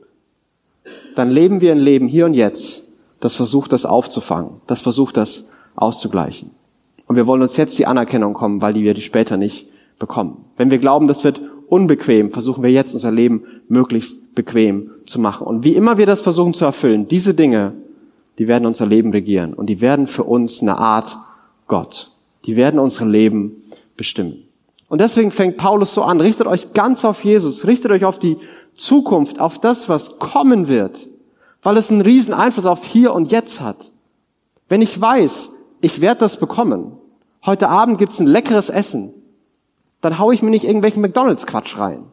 dann 1.15 1.31
leben 1.31 1.61
wir 1.61 1.71
ein 1.71 1.79
Leben 1.79 2.07
hier 2.07 2.25
und 2.25 2.33
jetzt, 2.33 2.83
das 3.19 3.35
versucht, 3.35 3.73
das 3.73 3.85
aufzufangen, 3.85 4.61
das 4.67 4.81
versucht, 4.81 5.17
das 5.17 5.47
auszugleichen. 5.75 6.51
Und 7.07 7.15
wir 7.15 7.25
wollen 7.25 7.41
uns 7.41 7.57
jetzt 7.57 7.79
die 7.79 7.85
Anerkennung 7.85 8.33
kommen, 8.33 8.61
weil 8.61 8.73
die 8.73 8.83
wir 8.83 8.93
die 8.93 9.01
später 9.01 9.37
nicht 9.37 9.67
bekommen. 9.97 10.45
Wenn 10.57 10.69
wir 10.69 10.77
glauben, 10.77 11.07
das 11.07 11.23
wird 11.23 11.41
unbequem, 11.67 12.31
versuchen 12.31 12.63
wir 12.63 12.71
jetzt 12.71 12.93
unser 12.93 13.11
Leben 13.11 13.43
möglichst 13.67 14.35
bequem 14.35 14.91
zu 15.05 15.19
machen. 15.19 15.47
Und 15.47 15.63
wie 15.63 15.75
immer 15.75 15.97
wir 15.97 16.05
das 16.05 16.21
versuchen 16.21 16.53
zu 16.53 16.65
erfüllen, 16.65 17.07
diese 17.07 17.33
Dinge, 17.33 17.73
die 18.37 18.47
werden 18.47 18.65
unser 18.65 18.85
Leben 18.85 19.11
regieren 19.11 19.53
und 19.53 19.67
die 19.67 19.81
werden 19.81 20.07
für 20.07 20.23
uns 20.23 20.61
eine 20.61 20.77
Art 20.77 21.17
Gott. 21.67 22.11
Die 22.45 22.55
werden 22.55 22.79
unser 22.79 23.05
Leben 23.05 23.63
bestimmen. 23.95 24.43
Und 24.89 25.01
deswegen 25.01 25.31
fängt 25.31 25.57
Paulus 25.57 25.93
so 25.93 26.03
an, 26.03 26.21
richtet 26.21 26.47
euch 26.47 26.73
ganz 26.73 27.03
auf 27.03 27.25
Jesus, 27.25 27.67
richtet 27.67 27.91
euch 27.91 28.05
auf 28.05 28.19
die 28.19 28.37
Zukunft, 28.75 29.41
auf 29.41 29.59
das, 29.59 29.89
was 29.89 30.19
kommen 30.19 30.67
wird, 30.69 31.07
weil 31.63 31.75
es 31.75 31.91
einen 31.91 32.01
riesen 32.01 32.33
Einfluss 32.33 32.65
auf 32.65 32.85
hier 32.85 33.13
und 33.13 33.31
jetzt 33.31 33.59
hat. 33.59 33.91
Wenn 34.69 34.81
ich 34.81 34.99
weiß, 34.99 35.49
ich 35.81 36.01
werde 36.01 36.19
das 36.19 36.37
bekommen, 36.37 36.97
heute 37.45 37.69
Abend 37.69 37.97
gibt's 37.97 38.19
ein 38.19 38.27
leckeres 38.27 38.69
Essen, 38.69 39.13
dann 40.01 40.19
hau 40.19 40.31
ich 40.31 40.41
mir 40.41 40.49
nicht 40.49 40.65
irgendwelchen 40.65 41.01
McDonalds-Quatsch 41.01 41.77
rein. 41.77 42.05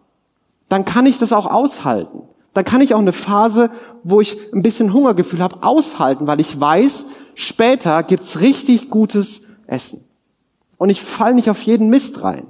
Dann 0.69 0.85
kann 0.85 1.07
ich 1.07 1.19
das 1.19 1.33
auch 1.33 1.47
aushalten. 1.47 2.23
Dann 2.55 2.65
kann 2.65 2.81
ich 2.81 2.95
auch 2.95 3.01
eine 3.01 3.13
Phase, 3.13 3.71
wo 4.03 4.21
ich 4.21 4.39
ein 4.53 4.63
bisschen 4.63 4.93
Hungergefühl 4.93 5.41
habe, 5.41 5.63
aushalten, 5.63 6.27
weil 6.27 6.41
ich 6.41 6.59
weiß, 6.59 7.07
später 7.35 8.03
gibt's 8.03 8.41
richtig 8.41 8.91
gutes 8.91 9.43
Essen. 9.67 10.05
Und 10.79 10.89
ich 10.91 11.03
fall 11.03 11.35
nicht 11.35 11.51
auf 11.51 11.63
jeden 11.63 11.89
Mist 11.89 12.23
rein. 12.23 12.47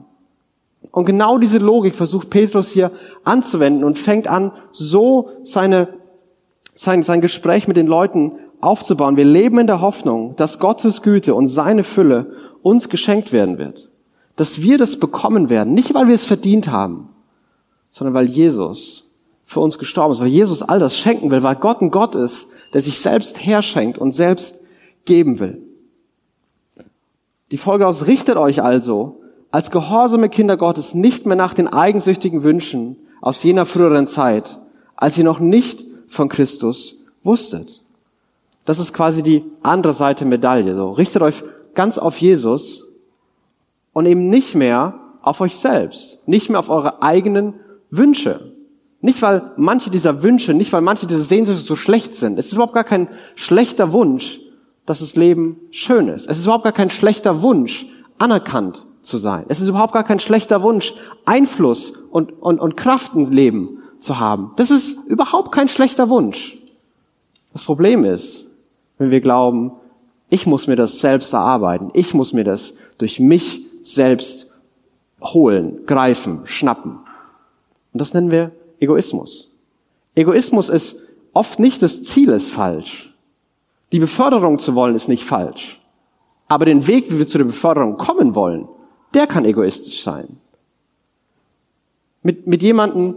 Und 0.91 1.07
genau 1.07 1.39
diese 1.39 1.59
Logik 1.59 1.95
versucht 1.95 2.31
Petrus 2.31 2.71
hier 2.71 2.93
anzuwenden 3.25 3.83
und 3.83 3.99
fängt 3.99 4.29
an, 4.29 4.53
so 4.73 5.31
seine, 5.43 5.89
sein, 6.75 7.03
sein 7.03 7.21
Gespräch 7.21 7.67
mit 7.67 7.77
den 7.77 7.87
Leuten 7.87 8.33
aufzubauen. 8.65 9.17
Wir 9.17 9.25
leben 9.25 9.59
in 9.59 9.67
der 9.67 9.81
Hoffnung, 9.81 10.35
dass 10.37 10.59
Gottes 10.59 11.03
Güte 11.03 11.35
und 11.35 11.47
seine 11.47 11.85
Fülle 11.85 12.33
uns 12.63 12.89
geschenkt 12.89 13.33
werden 13.33 13.59
wird. 13.59 13.91
Dass 14.37 14.63
wir 14.63 14.79
das 14.79 14.99
bekommen 14.99 15.49
werden. 15.49 15.75
Nicht, 15.75 15.95
weil 15.95 16.09
wir 16.09 16.15
es 16.15 16.25
verdient 16.25 16.71
haben, 16.71 17.09
sondern 17.91 18.15
weil 18.15 18.27
Jesus 18.27 19.05
für 19.45 19.61
uns 19.61 19.79
gestorben 19.79 20.13
ist, 20.13 20.21
weil 20.21 20.29
Jesus 20.29 20.63
all 20.63 20.79
das 20.79 20.99
schenken 20.99 21.31
will, 21.31 21.43
weil 21.43 21.57
Gott 21.57 21.81
ein 21.81 21.91
Gott 21.91 22.15
ist, 22.15 22.49
der 22.73 22.81
sich 22.81 22.99
selbst 22.99 23.45
herschenkt 23.45 23.99
und 23.99 24.13
selbst 24.13 24.61
geben 25.05 25.39
will. 25.39 25.63
Die 27.51 27.59
Folge 27.59 27.87
aus 27.87 28.07
richtet 28.07 28.37
euch 28.37 28.63
also 28.63 29.21
als 29.51 29.71
gehorsame 29.71 30.29
Kinder 30.29 30.57
Gottes 30.57 30.95
nicht 30.95 31.27
mehr 31.27 31.37
nach 31.37 31.55
den 31.55 31.69
eigensüchtigen 31.69 32.43
Wünschen 32.43 32.97
aus 33.21 33.43
jener 33.45 33.67
früheren 33.67 34.09
Zeit, 34.09 34.59
als 34.97 35.17
ihr 35.17 35.23
noch 35.23 35.39
nicht 35.39 35.85
von 36.09 36.29
Christus 36.29 37.05
wusstet. 37.23 37.84
Das 38.65 38.79
ist 38.79 38.93
quasi 38.93 39.23
die 39.23 39.45
andere 39.63 39.93
Seite 39.93 40.25
Medaille. 40.25 40.75
So, 40.77 40.93
richtet 40.93 41.23
euch 41.23 41.45
ganz 41.75 41.99
auf 41.99 42.19
Jesus 42.19 42.85
und 43.93 44.07
eben 44.07 44.29
nicht 44.29 44.55
mehr 44.55 44.95
auf 45.23 45.41
euch 45.41 45.57
selbst, 45.57 46.27
nicht 46.27 46.51
mehr 46.51 46.61
auf 46.61 46.71
eure 46.71 47.03
eigenen 47.03 47.55
Wünsche. 47.91 48.53
Nicht, 49.01 49.21
weil 49.21 49.53
manche 49.57 49.91
dieser 49.91 50.23
Wünsche, 50.23 50.55
nicht, 50.55 50.73
weil 50.73 50.81
manche 50.81 51.07
dieser 51.07 51.21
Sehnsüchte 51.21 51.63
so 51.63 51.77
schlecht 51.77 52.15
sind. 52.15 52.39
Es 52.39 52.47
ist 52.47 52.53
überhaupt 52.55 52.73
gar 52.73 52.85
kein 52.85 53.09
schlechter 53.35 53.93
Wunsch, 53.93 54.41
dass 54.87 55.01
das 55.01 55.15
Leben 55.15 55.57
schön 55.71 56.09
ist. 56.09 56.29
Es 56.29 56.39
ist 56.39 56.45
überhaupt 56.45 56.65
gar 56.65 56.73
kein 56.73 56.91
schlechter 56.91 57.43
Wunsch, 57.43 57.87
anerkannt 58.19 58.85
zu 59.03 59.19
sein. 59.19 59.45
Es 59.49 59.61
ist 59.61 59.69
überhaupt 59.69 59.93
gar 59.93 60.05
kein 60.05 60.21
schlechter 60.21 60.63
Wunsch, 60.63 60.95
Einfluss 61.27 61.93
und, 62.11 62.33
und, 62.41 62.61
und 62.61 62.77
Kraft 62.77 63.15
im 63.15 63.31
Leben 63.31 63.83
zu 63.99 64.19
haben. 64.19 64.53
Das 64.57 64.71
ist 64.71 65.07
überhaupt 65.07 65.53
kein 65.53 65.69
schlechter 65.69 66.09
Wunsch. 66.09 66.57
Das 67.53 67.65
Problem 67.65 68.05
ist, 68.05 68.47
wenn 68.99 69.11
wir 69.11 69.21
glauben, 69.21 69.73
ich 70.31 70.47
muss 70.47 70.67
mir 70.67 70.77
das 70.77 71.01
selbst 71.01 71.33
erarbeiten, 71.33 71.91
ich 71.95 72.15
muss 72.15 72.33
mir 72.33 72.45
das 72.45 72.75
durch 72.99 73.21
mich 73.21 73.67
selbst 73.83 74.51
holen, 75.23 75.87
greifen, 75.87 76.41
schnappen. 76.45 76.99
Und 77.93 78.01
das 78.01 78.15
nennen 78.15 78.31
wir 78.31 78.53
Egoismus. 78.81 79.51
Egoismus 80.15 80.69
ist 80.69 80.97
oft 81.33 81.59
nicht 81.59 81.83
das 81.83 82.03
Ziel 82.03 82.31
ist 82.31 82.51
falsch. 82.51 83.13
Die 83.93 83.99
Beförderung 83.99 84.59
zu 84.59 84.75
wollen 84.75 84.95
ist 84.95 85.09
nicht 85.09 85.25
falsch. 85.25 85.81
Aber 86.49 86.65
den 86.65 86.87
Weg, 86.87 87.11
wie 87.11 87.19
wir 87.19 87.27
zu 87.27 87.39
der 87.39 87.45
Beförderung 87.45 87.97
kommen 87.97 88.35
wollen, 88.35 88.69
der 89.15 89.27
kann 89.27 89.45
egoistisch 89.45 90.03
sein. 90.03 90.37
Mit, 92.23 92.47
mit 92.47 92.63
jemandem, 92.63 93.17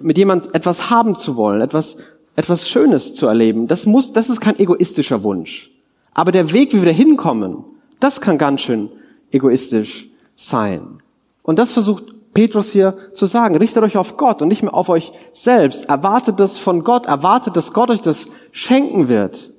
mit 0.00 0.18
jemand 0.18 0.54
etwas 0.54 0.90
haben 0.90 1.14
zu 1.14 1.36
wollen, 1.36 1.60
etwas, 1.60 1.96
etwas 2.36 2.68
Schönes 2.68 3.14
zu 3.14 3.26
erleben, 3.26 3.66
das 3.66 3.86
muss, 3.86 4.12
das 4.12 4.30
ist 4.30 4.40
kein 4.40 4.58
egoistischer 4.58 5.22
Wunsch. 5.22 5.70
Aber 6.14 6.32
der 6.32 6.52
Weg, 6.52 6.72
wie 6.72 6.78
wir 6.82 6.90
da 6.90 6.96
hinkommen, 6.96 7.64
das 8.00 8.20
kann 8.20 8.38
ganz 8.38 8.62
schön 8.62 8.90
egoistisch 9.30 10.08
sein. 10.34 11.02
Und 11.42 11.58
das 11.58 11.72
versucht 11.72 12.14
Petrus 12.34 12.72
hier 12.72 12.96
zu 13.12 13.26
sagen, 13.26 13.56
richtet 13.56 13.82
euch 13.82 13.96
auf 13.96 14.16
Gott 14.16 14.40
und 14.40 14.48
nicht 14.48 14.62
mehr 14.62 14.74
auf 14.74 14.88
euch 14.88 15.12
selbst. 15.32 15.86
Erwartet 15.86 16.40
das 16.40 16.58
von 16.58 16.84
Gott, 16.84 17.06
erwartet, 17.06 17.56
dass 17.56 17.72
Gott 17.72 17.90
euch 17.90 18.00
das 18.00 18.26
schenken 18.52 19.08
wird. 19.08 19.52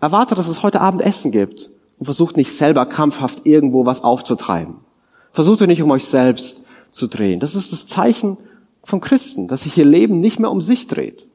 Erwartet, 0.00 0.38
dass 0.38 0.48
es 0.48 0.62
heute 0.62 0.80
Abend 0.80 1.02
Essen 1.02 1.32
gibt 1.32 1.70
und 1.98 2.04
versucht 2.04 2.36
nicht 2.36 2.52
selber 2.52 2.86
krampfhaft 2.86 3.46
irgendwo 3.46 3.84
was 3.84 4.02
aufzutreiben. 4.04 4.76
Versucht 5.32 5.60
euch 5.62 5.68
nicht 5.68 5.82
um 5.82 5.90
euch 5.90 6.04
selbst 6.04 6.60
zu 6.90 7.06
drehen. 7.08 7.40
Das 7.40 7.54
ist 7.54 7.72
das 7.72 7.86
Zeichen 7.86 8.36
von 8.82 9.00
Christen, 9.00 9.48
dass 9.48 9.64
sich 9.64 9.76
ihr 9.76 9.84
Leben 9.84 10.20
nicht 10.20 10.38
mehr 10.38 10.50
um 10.50 10.60
sich 10.60 10.86
dreht. 10.86 11.26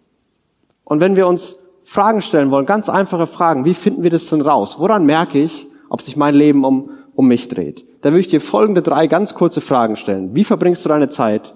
Und 0.86 1.02
wenn 1.02 1.16
wir 1.16 1.28
uns 1.28 1.58
Fragen 1.84 2.22
stellen 2.22 2.52
wollen, 2.52 2.66
ganz 2.66 2.88
einfache 2.90 3.28
Fragen, 3.28 3.66
wie 3.66 3.74
finden 3.74 4.04
wir 4.04 4.10
das 4.10 4.28
denn 4.28 4.42
raus? 4.42 4.80
Woran 4.80 5.06
merke 5.06 5.40
ich, 5.40 5.68
ob 5.90 6.02
sich 6.02 6.16
mein 6.16 6.34
Leben 6.34 6.64
um, 6.64 6.92
um 7.16 7.28
mich 7.28 7.48
dreht? 7.48 7.86
Dann 8.02 8.14
würde 8.14 8.22
ich 8.22 8.28
dir 8.28 8.42
folgende 8.42 8.82
drei 8.82 9.08
ganz 9.08 9.34
kurze 9.34 9.62
Fragen 9.62 9.98
stellen. 9.98 10.36
Wie 10.36 10.44
verbringst 10.44 10.86
du 10.86 10.90
deine 10.90 11.10
Zeit? 11.10 11.54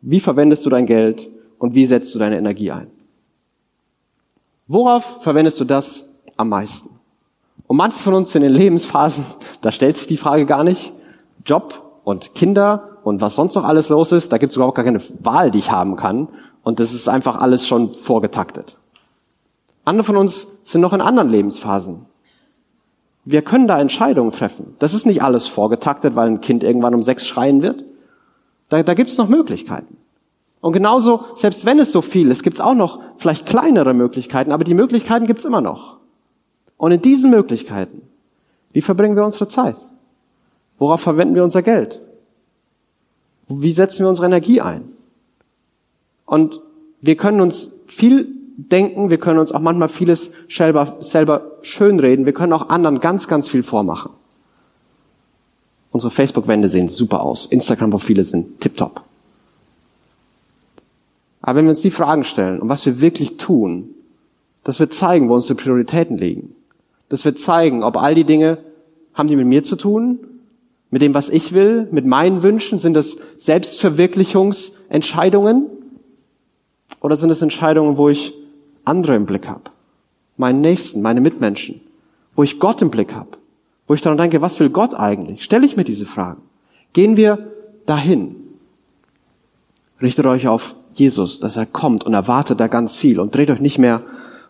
Wie 0.00 0.20
verwendest 0.20 0.64
du 0.64 0.70
dein 0.70 0.86
Geld? 0.86 1.28
Und 1.58 1.74
wie 1.74 1.86
setzt 1.86 2.14
du 2.14 2.18
deine 2.18 2.38
Energie 2.38 2.70
ein? 2.70 2.88
Worauf 4.68 5.22
verwendest 5.22 5.58
du 5.60 5.64
das 5.64 6.08
am 6.36 6.50
meisten? 6.50 6.90
Und 7.66 7.76
manche 7.76 7.98
von 7.98 8.14
uns 8.14 8.32
sind 8.32 8.44
in 8.44 8.52
Lebensphasen, 8.52 9.24
da 9.60 9.72
stellt 9.72 9.96
sich 9.96 10.06
die 10.06 10.16
Frage 10.16 10.46
gar 10.46 10.64
nicht. 10.64 10.92
Job 11.44 12.00
und 12.04 12.34
Kinder 12.34 12.98
und 13.02 13.20
was 13.20 13.34
sonst 13.34 13.54
noch 13.54 13.64
alles 13.64 13.88
los 13.88 14.12
ist, 14.12 14.32
da 14.32 14.38
gibt 14.38 14.50
es 14.50 14.56
überhaupt 14.56 14.76
gar 14.76 14.84
keine 14.84 15.00
Wahl, 15.20 15.50
die 15.50 15.58
ich 15.58 15.70
haben 15.70 15.96
kann. 15.96 16.28
Und 16.68 16.80
das 16.80 16.92
ist 16.92 17.08
einfach 17.08 17.36
alles 17.36 17.66
schon 17.66 17.94
vorgetaktet. 17.94 18.76
Andere 19.86 20.04
von 20.04 20.18
uns 20.18 20.46
sind 20.64 20.82
noch 20.82 20.92
in 20.92 21.00
anderen 21.00 21.30
Lebensphasen. 21.30 22.04
Wir 23.24 23.40
können 23.40 23.66
da 23.66 23.80
Entscheidungen 23.80 24.32
treffen. 24.32 24.76
Das 24.78 24.92
ist 24.92 25.06
nicht 25.06 25.22
alles 25.22 25.46
vorgetaktet, 25.46 26.14
weil 26.14 26.28
ein 26.28 26.42
Kind 26.42 26.62
irgendwann 26.62 26.94
um 26.94 27.02
sechs 27.02 27.26
schreien 27.26 27.62
wird. 27.62 27.84
Da, 28.68 28.82
da 28.82 28.92
gibt 28.92 29.08
es 29.08 29.16
noch 29.16 29.30
Möglichkeiten. 29.30 29.96
Und 30.60 30.74
genauso, 30.74 31.24
selbst 31.32 31.64
wenn 31.64 31.78
es 31.78 31.90
so 31.90 32.02
viel 32.02 32.30
ist, 32.30 32.42
gibt 32.42 32.58
es 32.58 32.60
auch 32.60 32.74
noch 32.74 33.00
vielleicht 33.16 33.46
kleinere 33.46 33.94
Möglichkeiten, 33.94 34.52
aber 34.52 34.64
die 34.64 34.74
Möglichkeiten 34.74 35.26
gibt 35.26 35.38
es 35.38 35.46
immer 35.46 35.62
noch. 35.62 35.96
Und 36.76 36.92
in 36.92 37.00
diesen 37.00 37.30
Möglichkeiten, 37.30 38.02
wie 38.72 38.82
verbringen 38.82 39.16
wir 39.16 39.24
unsere 39.24 39.48
Zeit? 39.48 39.76
Worauf 40.78 41.00
verwenden 41.00 41.34
wir 41.34 41.44
unser 41.44 41.62
Geld? 41.62 42.02
Wie 43.48 43.72
setzen 43.72 44.00
wir 44.00 44.10
unsere 44.10 44.26
Energie 44.26 44.60
ein? 44.60 44.97
Und 46.28 46.60
wir 47.00 47.16
können 47.16 47.40
uns 47.40 47.72
viel 47.86 48.28
denken, 48.58 49.08
wir 49.08 49.16
können 49.16 49.38
uns 49.38 49.50
auch 49.50 49.60
manchmal 49.60 49.88
vieles 49.88 50.30
selber, 50.46 50.98
selber 51.00 51.52
schönreden, 51.62 52.26
wir 52.26 52.34
können 52.34 52.52
auch 52.52 52.68
anderen 52.68 53.00
ganz, 53.00 53.28
ganz 53.28 53.48
viel 53.48 53.62
vormachen. 53.62 54.10
Unsere 55.90 56.10
Facebook-Wände 56.10 56.68
sehen 56.68 56.90
super 56.90 57.22
aus, 57.22 57.46
Instagram-Profile 57.46 58.24
sind 58.24 58.60
tipptopp. 58.60 59.00
Aber 61.40 61.56
wenn 61.56 61.64
wir 61.64 61.70
uns 61.70 61.80
die 61.80 61.90
Fragen 61.90 62.24
stellen 62.24 62.60
und 62.60 62.68
was 62.68 62.84
wir 62.84 63.00
wirklich 63.00 63.38
tun, 63.38 63.94
das 64.64 64.80
wird 64.80 64.92
zeigen, 64.92 65.30
wo 65.30 65.34
unsere 65.34 65.54
Prioritäten 65.54 66.18
liegen. 66.18 66.54
Das 67.08 67.24
wird 67.24 67.38
zeigen, 67.38 67.82
ob 67.82 67.96
all 67.96 68.14
die 68.14 68.24
Dinge, 68.24 68.58
haben 69.14 69.28
die 69.28 69.36
mit 69.36 69.46
mir 69.46 69.62
zu 69.62 69.76
tun, 69.76 70.18
mit 70.90 71.00
dem, 71.00 71.14
was 71.14 71.30
ich 71.30 71.54
will, 71.54 71.88
mit 71.90 72.04
meinen 72.04 72.42
Wünschen, 72.42 72.78
sind 72.78 72.92
das 72.92 73.16
Selbstverwirklichungsentscheidungen 73.36 75.77
oder 77.00 77.16
sind 77.16 77.30
es 77.30 77.42
Entscheidungen, 77.42 77.96
wo 77.96 78.08
ich 78.08 78.34
andere 78.84 79.14
im 79.14 79.26
Blick 79.26 79.48
habe? 79.48 79.70
Meinen 80.36 80.60
Nächsten, 80.60 81.02
meine 81.02 81.20
Mitmenschen, 81.20 81.80
wo 82.34 82.42
ich 82.42 82.58
Gott 82.58 82.82
im 82.82 82.90
Blick 82.90 83.14
habe, 83.14 83.30
wo 83.86 83.94
ich 83.94 84.02
daran 84.02 84.18
denke, 84.18 84.40
was 84.40 84.60
will 84.60 84.70
Gott 84.70 84.94
eigentlich? 84.94 85.42
Stelle 85.42 85.66
ich 85.66 85.76
mir 85.76 85.84
diese 85.84 86.06
Fragen. 86.06 86.42
Gehen 86.92 87.16
wir 87.16 87.50
dahin. 87.86 88.36
Richtet 90.00 90.26
euch 90.26 90.46
auf 90.46 90.74
Jesus, 90.92 91.40
dass 91.40 91.56
er 91.56 91.66
kommt 91.66 92.04
und 92.04 92.14
erwartet 92.14 92.60
da 92.60 92.68
ganz 92.68 92.96
viel 92.96 93.20
und 93.20 93.34
dreht 93.34 93.50
euch 93.50 93.60
nicht 93.60 93.78
mehr 93.78 94.02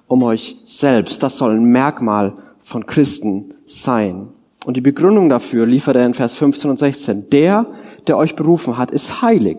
um 0.07 0.23
euch 0.23 0.57
selbst. 0.65 1.23
Das 1.23 1.39
soll 1.39 1.53
ein 1.53 1.65
Merkmal 1.65 2.35
von 2.61 2.87
Christen 2.87 3.55
sein. 3.67 4.29
Und 4.65 4.77
die 4.77 4.83
Begründung 4.83 5.29
dafür 5.29 5.67
liefert 5.67 5.97
er 5.97 6.07
in 6.07 6.15
Vers 6.15 6.35
15 6.35 6.71
und 6.71 6.79
16. 6.79 7.31
Der, 7.31 7.67
der 8.07 8.19
euch 8.19 8.37
berufen 8.37 8.77
hat, 8.77 8.91
ist 8.91 9.23
heilig. 9.23 9.59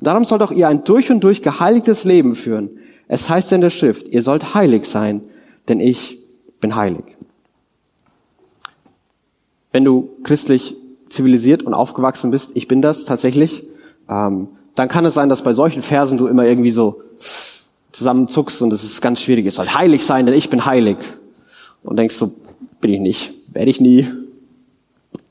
Darum 0.00 0.24
sollt 0.24 0.42
auch 0.42 0.50
ihr 0.50 0.68
ein 0.68 0.84
durch 0.84 1.10
und 1.10 1.20
durch 1.20 1.42
geheiligtes 1.42 2.04
Leben 2.04 2.34
führen. 2.34 2.70
Es 3.08 3.28
heißt 3.28 3.52
in 3.52 3.60
der 3.60 3.70
Schrift, 3.70 4.08
ihr 4.08 4.22
sollt 4.22 4.54
heilig 4.54 4.86
sein, 4.86 5.22
denn 5.68 5.80
ich 5.80 6.18
bin 6.60 6.74
heilig. 6.74 7.04
Wenn 9.72 9.84
du 9.84 10.10
christlich 10.22 10.76
zivilisiert 11.08 11.62
und 11.62 11.74
aufgewachsen 11.74 12.30
bist, 12.30 12.52
ich 12.54 12.68
bin 12.68 12.80
das 12.80 13.04
tatsächlich, 13.04 13.64
ähm, 14.08 14.48
dann 14.74 14.88
kann 14.88 15.04
es 15.04 15.14
sein, 15.14 15.28
dass 15.28 15.42
bei 15.42 15.52
solchen 15.52 15.82
Versen 15.82 16.18
du 16.18 16.26
immer 16.26 16.46
irgendwie 16.46 16.70
so 16.70 17.02
zusammenzuckst 17.92 18.60
und 18.62 18.72
es 18.72 18.82
ist 18.82 19.00
ganz 19.00 19.20
schwierig. 19.20 19.46
Es 19.46 19.54
soll 19.54 19.68
heilig 19.68 20.04
sein, 20.04 20.26
denn 20.26 20.34
ich 20.34 20.50
bin 20.50 20.66
heilig. 20.66 20.96
Und 21.82 21.96
denkst 21.96 22.16
so, 22.16 22.32
bin 22.80 22.92
ich 22.92 23.00
nicht, 23.00 23.32
werde 23.52 23.70
ich 23.70 23.80
nie. 23.80 24.08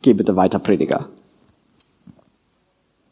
Geh 0.01 0.13
bitte 0.13 0.35
weiter, 0.35 0.59
Prediger. 0.59 1.09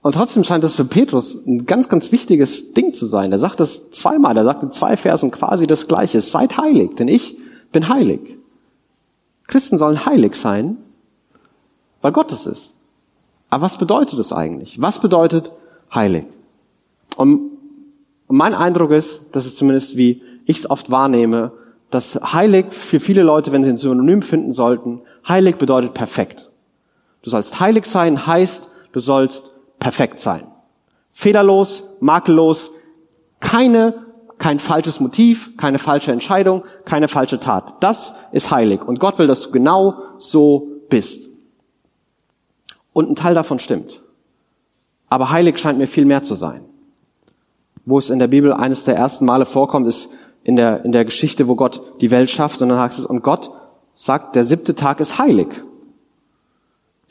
Und 0.01 0.15
trotzdem 0.15 0.43
scheint 0.43 0.63
das 0.63 0.73
für 0.73 0.85
Petrus 0.85 1.45
ein 1.45 1.65
ganz, 1.65 1.87
ganz 1.87 2.11
wichtiges 2.11 2.73
Ding 2.73 2.93
zu 2.93 3.05
sein. 3.05 3.31
Er 3.31 3.37
sagt 3.37 3.59
das 3.59 3.91
zweimal, 3.91 4.35
er 4.35 4.43
sagt 4.43 4.63
in 4.63 4.71
zwei 4.71 4.97
Versen 4.97 5.29
quasi 5.29 5.67
das 5.67 5.87
Gleiche. 5.87 6.21
Seid 6.21 6.57
heilig, 6.57 6.95
denn 6.95 7.07
ich 7.07 7.37
bin 7.71 7.87
heilig. 7.87 8.37
Christen 9.47 9.77
sollen 9.77 10.05
heilig 10.05 10.35
sein, 10.35 10.77
weil 12.01 12.11
Gott 12.11 12.31
es 12.31 12.47
ist. 12.47 12.75
Aber 13.49 13.63
was 13.63 13.77
bedeutet 13.77 14.17
es 14.17 14.33
eigentlich? 14.33 14.81
Was 14.81 14.99
bedeutet 14.99 15.51
heilig? 15.93 16.25
Und 17.15 17.51
mein 18.27 18.53
Eindruck 18.53 18.91
ist, 18.91 19.35
dass 19.35 19.45
es 19.45 19.55
zumindest 19.55 19.97
wie 19.97 20.23
ich 20.45 20.59
es 20.59 20.69
oft 20.69 20.89
wahrnehme, 20.89 21.51
dass 21.91 22.15
heilig 22.15 22.67
für 22.71 22.99
viele 22.99 23.21
Leute, 23.21 23.51
wenn 23.51 23.63
sie 23.63 23.69
ein 23.69 23.77
Synonym 23.77 24.21
finden 24.21 24.53
sollten, 24.53 25.01
heilig 25.27 25.57
bedeutet 25.57 25.93
perfekt. 25.93 26.49
Du 27.21 27.29
sollst 27.29 27.59
heilig 27.59 27.85
sein 27.85 28.25
heißt, 28.25 28.69
du 28.93 28.99
sollst 28.99 29.51
perfekt 29.82 30.20
sein. 30.20 30.48
Fehlerlos, 31.10 31.84
makellos, 32.00 32.72
keine, 33.41 34.06
kein 34.38 34.60
falsches 34.60 35.02
Motiv, 35.02 35.58
keine 35.58 35.80
falsche 35.80 36.12
Entscheidung, 36.12 36.63
keine 36.86 37.10
falsche 37.10 37.39
Tat. 37.39 37.84
Das 37.84 38.13
ist 38.32 38.52
heilig. 38.52 38.82
Und 38.82 39.00
Gott 39.00 39.20
will, 39.20 39.28
dass 39.28 39.41
du 39.41 39.52
genau 39.52 39.96
so 40.20 40.67
bist. 40.88 41.30
Und 42.94 43.10
ein 43.10 43.15
Teil 43.15 43.34
davon 43.34 43.60
stimmt. 43.60 44.02
Aber 45.10 45.32
heilig 45.32 45.58
scheint 45.58 45.80
mir 45.80 45.88
viel 45.88 46.06
mehr 46.06 46.22
zu 46.22 46.36
sein. 46.36 46.63
Wo 47.84 47.98
es 47.98 48.12
in 48.12 48.20
der 48.20 48.28
Bibel 48.28 48.54
eines 48.54 48.86
der 48.86 48.96
ersten 48.96 49.26
Male 49.26 49.48
vorkommt, 49.48 49.88
ist 49.88 50.10
in 50.44 50.56
der, 50.56 50.86
in 50.86 50.91
der 50.91 51.06
Geschichte, 51.06 51.48
wo 51.48 51.56
Gott 51.56 51.82
die 52.02 52.12
Welt 52.12 52.30
schafft. 52.30 52.62
Und 52.62 52.70
dann 52.70 52.80
heißt 52.80 53.00
es, 53.00 53.06
und 53.06 53.24
Gott 53.24 53.50
sagt, 53.96 54.36
der 54.36 54.46
siebte 54.46 54.76
Tag 54.76 55.00
ist 55.00 55.17
heilig. 55.17 55.48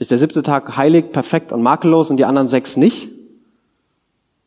Ist 0.01 0.11
der 0.11 0.17
siebte 0.17 0.43
Tag 0.43 0.79
heilig, 0.79 1.13
perfekt 1.13 1.53
und 1.53 1.63
makellos 1.63 2.09
und 2.09 2.17
die 2.17 2.25
anderen 2.25 2.49
sechs 2.49 2.79
nicht? 2.79 3.11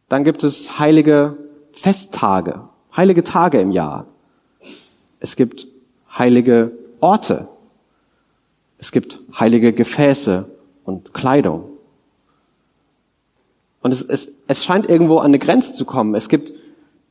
Dann 0.10 0.24
gibt 0.24 0.44
es 0.44 0.80
heilige 0.80 1.38
Festtage, 1.72 2.62
heilige 2.98 3.24
Tage 3.24 3.62
im 3.62 3.70
Jahr. 3.70 4.08
Es 5.20 5.36
gibt 5.36 5.68
heilige 6.18 6.72
Orte. 7.02 7.48
Es 8.80 8.92
gibt 8.92 9.20
heilige 9.40 9.74
Gefäße 9.74 10.46
und 10.86 11.14
Kleidung. 11.14 11.70
Und 13.84 13.94
es, 13.94 14.02
es, 14.02 14.34
es 14.48 14.66
scheint 14.66 14.90
irgendwo 14.90 15.20
an 15.20 15.26
eine 15.26 15.40
Grenze 15.40 15.74
zu 15.74 15.86
kommen. 15.86 16.16
Es 16.16 16.30
gibt 16.30 16.52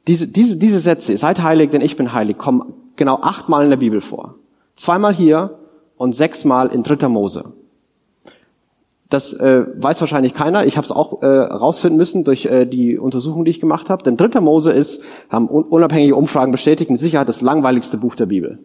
diese, 0.08 0.26
diese, 0.26 0.56
diese 0.56 0.80
Sätze, 0.80 1.16
seid 1.16 1.40
heilig, 1.44 1.70
denn 1.70 1.80
ich 1.80 1.96
bin 1.96 2.12
heilig, 2.12 2.38
kommen 2.38 2.74
genau 2.96 3.20
achtmal 3.22 3.62
in 3.62 3.70
der 3.70 3.76
Bibel 3.76 4.00
vor. 4.00 4.34
Zweimal 4.74 5.14
hier 5.14 5.60
und 5.96 6.16
sechsmal 6.16 6.72
in 6.72 6.82
dritter 6.82 7.08
Mose. 7.08 7.52
Das 9.12 9.34
äh, 9.34 9.66
weiß 9.76 10.00
wahrscheinlich 10.00 10.32
keiner. 10.32 10.64
Ich 10.64 10.78
habe 10.78 10.86
es 10.86 10.90
auch 10.90 11.20
äh, 11.20 11.26
rausfinden 11.26 11.98
müssen 11.98 12.24
durch 12.24 12.46
äh, 12.46 12.64
die 12.64 12.98
Untersuchung, 12.98 13.44
die 13.44 13.50
ich 13.50 13.60
gemacht 13.60 13.90
habe. 13.90 14.02
Denn 14.02 14.16
dritter 14.16 14.40
Mose 14.40 14.72
ist, 14.72 15.02
haben 15.28 15.48
unabhängige 15.48 16.16
Umfragen 16.16 16.50
bestätigt, 16.50 16.90
mit 16.90 16.98
Sicherheit 16.98 17.28
das 17.28 17.42
langweiligste 17.42 17.98
Buch 17.98 18.14
der 18.14 18.24
Bibel. 18.24 18.58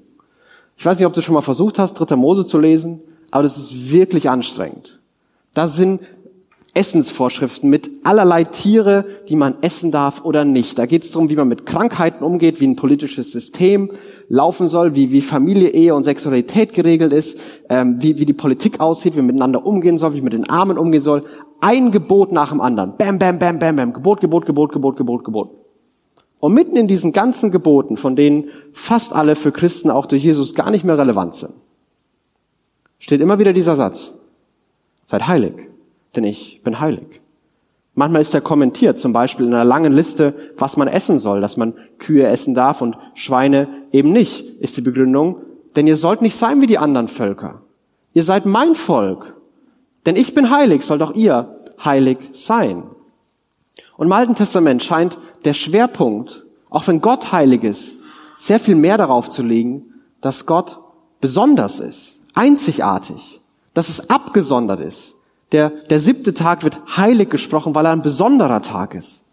Ich 0.77 0.85
weiß 0.85 0.97
nicht, 0.99 1.05
ob 1.05 1.11
du 1.11 1.19
schon 1.19 1.33
mal 1.33 1.41
versucht 1.41 1.79
hast, 1.79 1.95
dritter 1.95 2.15
Mose 2.15 2.45
zu 2.45 2.59
lesen, 2.59 3.01
aber 3.29 3.43
das 3.43 3.57
ist 3.57 3.91
wirklich 3.91 4.29
anstrengend. 4.29 4.99
Da 5.53 5.67
sind 5.67 5.99
Essensvorschriften 6.73 7.69
mit 7.69 7.89
allerlei 8.05 8.45
Tiere, 8.45 9.03
die 9.27 9.35
man 9.35 9.55
essen 9.59 9.91
darf 9.91 10.23
oder 10.23 10.45
nicht. 10.45 10.79
Da 10.79 10.85
geht 10.85 11.03
es 11.03 11.11
darum, 11.11 11.29
wie 11.29 11.35
man 11.35 11.49
mit 11.49 11.65
Krankheiten 11.65 12.23
umgeht, 12.23 12.61
wie 12.61 12.67
ein 12.67 12.77
politisches 12.77 13.33
System 13.33 13.91
laufen 14.29 14.67
soll, 14.67 14.95
wie, 14.95 15.11
wie 15.11 15.21
Familie, 15.21 15.69
Ehe 15.69 15.95
und 15.95 16.03
Sexualität 16.03 16.73
geregelt 16.73 17.13
ist, 17.13 17.37
ähm, 17.69 18.01
wie, 18.01 18.19
wie 18.19 18.25
die 18.25 18.33
Politik 18.33 18.79
aussieht, 18.79 19.13
wie 19.13 19.19
man 19.19 19.27
miteinander 19.27 19.65
umgehen 19.65 19.97
soll, 19.97 20.13
wie 20.13 20.17
man 20.17 20.25
mit 20.25 20.33
den 20.33 20.49
Armen 20.49 20.77
umgehen 20.77 21.01
soll. 21.01 21.25
Ein 21.61 21.91
Gebot 21.91 22.31
nach 22.31 22.49
dem 22.49 22.61
anderen. 22.61 22.97
Bam, 22.97 23.19
bam, 23.19 23.39
bam, 23.39 23.59
bam, 23.59 23.75
bam. 23.75 23.93
Gebot, 23.93 24.21
Gebot, 24.21 24.45
Gebot, 24.45 24.71
Gebot, 24.71 24.97
Gebot, 24.97 25.23
Gebot. 25.23 25.49
Und 26.39 26.53
mitten 26.53 26.75
in 26.75 26.87
diesen 26.87 27.13
ganzen 27.13 27.51
Geboten, 27.51 27.97
von 27.97 28.15
denen 28.15 28.49
fast 28.71 29.13
alle 29.13 29.35
für 29.35 29.51
Christen 29.51 29.89
auch 29.89 30.05
durch 30.05 30.23
Jesus 30.23 30.53
gar 30.53 30.69
nicht 30.69 30.83
mehr 30.83 30.97
relevant 30.97 31.35
sind, 31.35 31.53
steht 32.99 33.21
immer 33.21 33.39
wieder 33.39 33.53
dieser 33.53 33.75
Satz. 33.75 34.13
Seid 35.03 35.27
heilig 35.27 35.67
denn 36.17 36.23
ich 36.23 36.61
bin 36.63 36.79
heilig. 36.79 37.21
Manchmal 37.99 38.21
ist 38.21 38.35
er 38.35 38.41
kommentiert, 38.41 38.99
zum 38.99 39.11
Beispiel 39.11 39.47
in 39.47 39.55
einer 39.55 39.65
langen 39.65 39.91
Liste, 39.91 40.35
was 40.55 40.77
man 40.77 40.87
essen 40.87 41.17
soll, 41.17 41.41
dass 41.41 41.57
man 41.57 41.73
Kühe 41.97 42.27
essen 42.27 42.53
darf 42.53 42.83
und 42.83 42.95
Schweine 43.15 43.67
eben 43.91 44.11
nicht, 44.11 44.45
ist 44.59 44.77
die 44.77 44.81
Begründung. 44.81 45.37
Denn 45.75 45.87
ihr 45.87 45.95
sollt 45.95 46.21
nicht 46.21 46.35
sein 46.35 46.61
wie 46.61 46.67
die 46.67 46.77
anderen 46.77 47.07
Völker. 47.07 47.63
Ihr 48.13 48.23
seid 48.23 48.45
mein 48.45 48.75
Volk. 48.75 49.35
Denn 50.05 50.15
ich 50.15 50.35
bin 50.35 50.51
heilig, 50.51 50.83
sollt 50.83 51.01
auch 51.01 51.15
ihr 51.15 51.57
heilig 51.83 52.19
sein. 52.33 52.83
Und 53.97 54.05
im 54.05 54.13
Alten 54.13 54.35
Testament 54.35 54.83
scheint 54.83 55.17
der 55.43 55.53
Schwerpunkt, 55.53 56.45
auch 56.69 56.87
wenn 56.87 57.01
Gott 57.01 57.31
heilig 57.31 57.63
ist, 57.63 57.97
sehr 58.37 58.59
viel 58.59 58.75
mehr 58.75 58.99
darauf 58.99 59.27
zu 59.27 59.41
liegen, 59.41 59.95
dass 60.21 60.45
Gott 60.45 60.79
besonders 61.19 61.79
ist, 61.79 62.19
einzigartig, 62.35 63.41
dass 63.73 63.89
es 63.89 64.11
abgesondert 64.11 64.81
ist, 64.81 65.15
der, 65.51 65.69
der 65.69 65.99
siebte 65.99 66.33
Tag 66.33 66.63
wird 66.63 66.79
heilig 66.97 67.29
gesprochen, 67.29 67.73
weil 67.73 67.85
er 67.85 67.91
ein 67.91 68.01
besonderer 68.01 68.61
Tag 68.61 68.95
ist. 68.95 69.25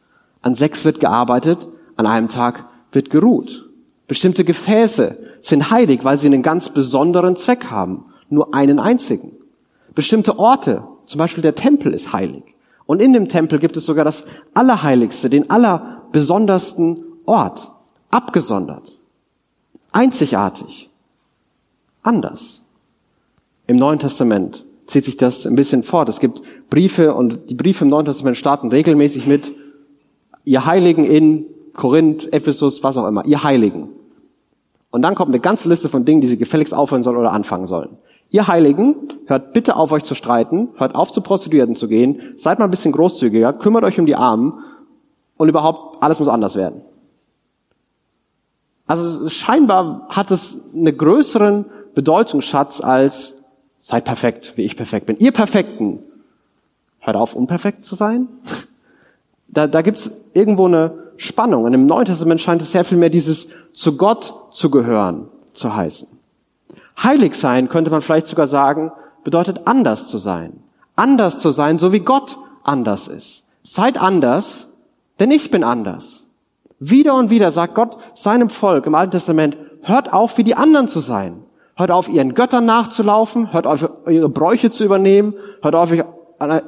An 0.43 0.55
sechs 0.55 0.85
wird 0.85 1.01
gearbeitet, 1.01 1.69
an 1.97 2.07
einem 2.07 2.29
Tag 2.29 2.67
wird 2.93 3.11
geruht. 3.11 3.69
Bestimmte 4.07 4.45
Gefäße 4.45 5.17
sind 5.41 5.71
heilig, 5.71 6.05
weil 6.05 6.19
sie 6.19 6.27
einen 6.27 6.43
ganz 6.43 6.69
besonderen 6.69 7.37
Zweck 7.37 7.71
haben. 7.71 8.05
Nur 8.29 8.55
einen 8.55 8.79
einzigen. 8.79 9.33
Bestimmte 9.95 10.39
Orte, 10.39 10.85
zum 11.07 11.19
Beispiel 11.19 11.43
der 11.43 11.55
Tempel 11.55 11.93
ist 11.93 12.13
heilig. 12.13 12.45
Und 12.87 13.01
in 13.01 13.13
dem 13.13 13.29
Tempel 13.29 13.59
gibt 13.59 13.77
es 13.77 13.87
sogar 13.87 14.05
das 14.05 14.25
Allerheiligste, 14.53 15.31
den 15.31 15.51
allerbesondersten 15.51 17.03
Ort. 17.25 17.71
Abgesondert. 18.11 18.93
Einzigartig. 19.91 20.91
Anders. 22.03 22.63
Im 23.67 23.77
Neuen 23.77 23.99
Testament 23.99 24.65
zieht 24.87 25.05
sich 25.05 25.17
das 25.17 25.47
ein 25.47 25.55
bisschen 25.55 25.83
fort. 25.83 26.09
Es 26.09 26.21
gibt 26.21 26.43
Briefe 26.71 27.15
und 27.15 27.51
die 27.51 27.55
Briefe 27.55 27.85
im 27.85 27.91
Neuen 27.91 28.07
Testament 28.07 28.37
starten 28.37 28.69
regelmäßig 28.69 29.27
mit 29.27 29.53
ihr 30.45 30.67
Heiligen 30.67 31.05
in 31.05 31.47
Korinth, 31.75 32.33
Ephesus, 32.33 32.83
was 32.83 32.97
auch 32.97 33.07
immer, 33.07 33.25
ihr 33.25 33.43
Heiligen. 33.43 33.89
Und 34.91 35.03
dann 35.03 35.15
kommt 35.15 35.31
eine 35.31 35.41
ganze 35.41 35.69
Liste 35.69 35.89
von 35.89 36.05
Dingen, 36.05 36.21
die 36.21 36.29
sie 36.29 36.39
gefälligst 36.39 36.75
aufhören 36.75 37.03
sollen 37.03 37.17
oder 37.17 37.33
anfangen 37.33 37.67
sollen. 37.67 37.99
Ihr 38.31 38.47
Heiligen, 38.47 38.97
hört 39.27 39.53
bitte 39.53 39.77
auf, 39.77 39.93
euch 39.93 40.05
zu 40.05 40.15
streiten, 40.15 40.69
hört 40.77 40.95
auf, 40.95 41.13
zu 41.13 41.21
Prostituierten 41.21 41.75
zu 41.75 41.89
gehen, 41.89 42.35
seid 42.37 42.59
mal 42.59 42.67
ein 42.67 42.71
bisschen 42.71 42.93
großzügiger, 42.93 43.53
kümmert 43.55 43.85
euch 43.85 43.99
um 43.99 44.07
die 44.07 44.17
Armen 44.17 44.55
und 45.37 45.49
überhaupt 45.49 46.03
alles 46.03 46.19
muss 46.19 46.29
anders 46.29 46.57
werden. 46.57 46.83
Also 48.87 49.29
scheinbar 49.29 50.07
hat 50.11 50.31
es 50.31 50.73
einen 50.75 50.97
größeren 50.97 51.65
Bedeutungsschatz 51.95 52.81
als 52.81 53.44
Seid 53.85 54.07
perfekt, 54.07 54.55
wie 54.57 54.63
ich 54.63 54.79
perfekt 54.79 55.05
bin. 55.05 55.19
Ihr 55.19 55.31
Perfekten, 55.31 55.99
hört 57.01 57.17
auf, 57.17 57.35
unperfekt 57.35 57.83
zu 57.83 57.95
sein. 57.95 58.29
Da, 59.47 59.67
da 59.67 59.83
gibt's 59.83 60.11
irgendwo 60.33 60.65
eine 60.65 61.11
Spannung. 61.19 61.65
Und 61.65 61.75
im 61.75 61.85
Neuen 61.85 62.07
Testament 62.07 62.41
scheint 62.41 62.63
es 62.63 62.73
sehr 62.73 62.87
viel 62.87 62.97
mehr 62.97 63.11
dieses 63.11 63.49
zu 63.75 63.99
Gott 63.99 64.33
zu 64.53 64.71
gehören 64.71 65.29
zu 65.53 65.77
heißen. 65.77 66.09
Heilig 67.03 67.35
sein, 67.35 67.69
könnte 67.69 67.91
man 67.91 68.01
vielleicht 68.01 68.27
sogar 68.27 68.49
sagen, 68.49 68.91
bedeutet 69.23 69.67
anders 69.67 70.09
zu 70.09 70.17
sein. 70.17 70.63
Anders 70.97 71.41
zu 71.41 71.51
sein, 71.51 71.79
so 71.79 71.93
wie 71.93 72.01
Gott 72.01 72.39
anders 72.63 73.07
ist. 73.07 73.45
Seid 73.65 74.01
anders, 74.01 74.69
denn 75.21 75.31
ich 75.31 75.51
bin 75.51 75.63
anders. 75.63 76.25
Wieder 76.79 77.17
und 77.17 77.29
wieder 77.29 77.53
sagt 77.53 77.75
Gott 77.75 77.99
seinem 78.15 78.49
Volk 78.49 78.87
im 78.87 78.95
Alten 78.95 79.11
Testament, 79.11 79.59
hört 79.83 80.11
auf, 80.11 80.39
wie 80.39 80.45
die 80.45 80.57
anderen 80.57 80.89
zu 80.89 81.01
sein. 81.01 81.44
Hört 81.77 81.91
auf, 81.91 82.09
ihren 82.09 82.35
Göttern 82.35 82.67
nachzulaufen, 82.67 83.53
hört 83.53 83.67
auf, 83.67 83.89
ihre 84.09 84.29
Bräuche 84.29 84.71
zu 84.71 84.85
übernehmen, 84.85 85.35
hört 85.61 85.75
auf, 85.75 85.91
euch 85.91 86.05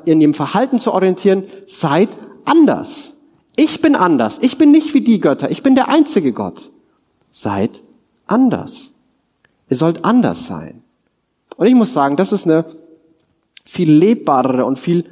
in 0.04 0.20
ihrem 0.20 0.34
Verhalten 0.34 0.78
zu 0.78 0.92
orientieren. 0.92 1.44
Seid 1.66 2.08
anders. 2.44 3.14
Ich 3.56 3.80
bin 3.80 3.94
anders. 3.94 4.38
Ich 4.42 4.58
bin 4.58 4.70
nicht 4.70 4.94
wie 4.94 5.00
die 5.00 5.20
Götter. 5.20 5.50
Ich 5.50 5.62
bin 5.62 5.74
der 5.74 5.88
einzige 5.88 6.32
Gott. 6.32 6.70
Seid 7.30 7.82
anders. 8.26 8.92
Ihr 9.68 9.76
sollt 9.76 10.04
anders 10.04 10.46
sein. 10.46 10.82
Und 11.56 11.66
ich 11.66 11.74
muss 11.74 11.92
sagen, 11.92 12.16
das 12.16 12.32
ist 12.32 12.46
eine 12.46 12.64
viel 13.64 13.90
lebbarere 13.90 14.64
und 14.64 14.78
viel, 14.78 15.04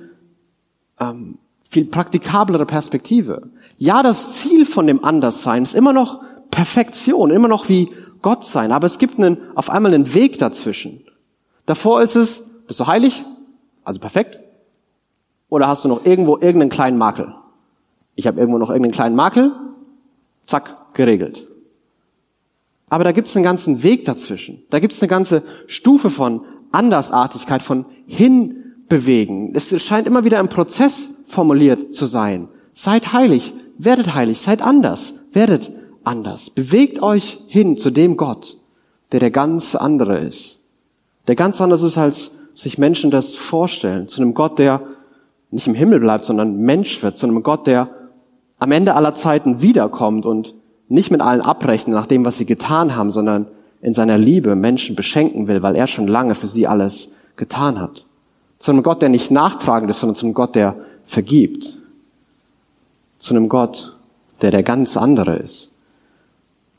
ähm, 1.01 1.39
viel 1.69 1.87
praktikablere 1.87 2.67
Perspektive. 2.67 3.49
Ja, 3.79 4.03
das 4.03 4.33
Ziel 4.33 4.67
von 4.67 4.87
dem 4.87 5.05
Anderssein 5.05 5.63
ist 5.63 5.75
immer 5.75 5.93
noch 5.93 6.21
Perfektion, 6.51 7.31
immer 7.31 7.49
noch 7.49 7.69
wie 7.69 7.89
Gott 8.25 8.47
sein. 8.47 8.73
Aber 8.73 8.87
es 8.87 8.99
gibt 8.99 9.19
einen, 9.19 9.37
auf 9.55 9.69
einmal 9.69 9.93
einen 9.93 10.15
Weg 10.15 10.39
dazwischen. 10.39 11.05
Davor 11.67 12.01
ist 12.01 12.17
es, 12.17 12.43
bist 12.67 12.81
du 12.81 12.87
heilig? 12.87 13.23
Also 13.85 14.01
perfekt? 14.01 14.39
Oder 15.51 15.69
hast 15.69 15.85
du 15.85 15.89
noch 15.89 16.07
irgendwo 16.07 16.39
irgendeinen 16.39 16.71
kleinen 16.71 16.97
Makel? 16.97 17.35
Ich 18.15 18.27
habe 18.27 18.41
irgendwo 18.41 18.57
noch 18.57 18.71
irgendeinen 18.71 18.93
kleinen 18.93 19.15
Makel. 19.15 19.53
Zack, 20.47 20.95
geregelt. 20.95 21.47
Aber 22.89 23.05
da 23.05 23.13
gibt 23.13 23.29
es 23.29 23.37
einen 23.37 23.45
ganzen 23.45 23.83
Weg 23.83 24.07
dazwischen. 24.07 24.63
Da 24.71 24.79
gibt 24.79 24.95
es 24.95 25.03
eine 25.03 25.09
ganze 25.11 25.43
Stufe 25.67 26.09
von 26.09 26.47
Andersartigkeit, 26.73 27.63
von 27.63 27.85
Hinbewegen. 28.07 29.55
Es 29.55 29.83
scheint 29.83 30.07
immer 30.07 30.25
wieder 30.25 30.41
im 30.41 30.49
Prozess 30.49 31.11
formuliert 31.27 31.93
zu 31.93 32.07
sein. 32.07 32.49
Seid 32.73 33.13
heilig, 33.13 33.53
werdet 33.77 34.15
heilig, 34.15 34.41
seid 34.41 34.63
anders, 34.63 35.13
werdet 35.31 35.73
anders. 36.05 36.51
Bewegt 36.51 37.03
euch 37.03 37.41
hin 37.49 37.77
zu 37.77 37.91
dem 37.91 38.17
Gott, 38.17 38.59
der 39.13 39.21
der 39.21 39.31
ganz 39.31 39.75
andere 39.75 40.19
ist. 40.19 40.61
Der 41.27 41.37
ganz 41.37 41.61
anders 41.61 41.83
ist, 41.83 41.99
als 41.99 42.33
sich 42.55 42.79
Menschen 42.79 43.11
das 43.11 43.35
vorstellen. 43.35 44.09
Zu 44.09 44.23
einem 44.23 44.35
Gott, 44.35 44.59
der 44.59 44.81
nicht 45.51 45.67
im 45.67 45.75
Himmel 45.75 46.01
bleibt, 46.01 46.25
sondern 46.25 46.57
Mensch 46.59 47.03
wird. 47.03 47.17
Zu 47.17 47.27
einem 47.27 47.43
Gott, 47.43 47.67
der 47.67 47.89
am 48.59 48.73
Ende 48.73 48.95
aller 48.95 49.15
Zeiten 49.15 49.63
wiederkommt 49.63 50.27
und 50.27 50.55
nicht 50.89 51.11
mit 51.11 51.21
allen 51.21 51.41
abrechnet 51.41 51.95
nach 51.95 52.07
dem, 52.07 52.25
was 52.25 52.39
sie 52.39 52.47
getan 52.47 52.95
haben, 52.95 53.11
sondern 53.11 53.47
in 53.81 53.95
seiner 53.95 54.19
Liebe 54.19 54.55
Menschen 54.55 54.97
beschenken 54.97 55.47
will, 55.47 55.63
weil 55.63 55.77
er 55.77 55.87
schon 55.87 56.07
lange 56.07 56.35
für 56.35 56.47
sie 56.47 56.67
alles 56.67 57.11
getan 57.37 57.81
hat. 57.81 58.05
Zu 58.59 58.73
einem 58.73 58.83
Gott, 58.83 59.03
der 59.03 59.09
nicht 59.09 59.31
nachtragend 59.31 59.91
ist, 59.91 60.01
sondern 60.01 60.15
zu 60.15 60.27
einem 60.27 60.35
Gott, 60.35 60.55
der 60.55 60.77
vergibt. 61.05 61.77
Zu 63.19 63.35
einem 63.35 63.49
Gott, 63.49 63.97
der 64.41 64.51
der 64.51 64.63
ganz 64.63 64.97
andere 64.97 65.37
ist. 65.37 65.71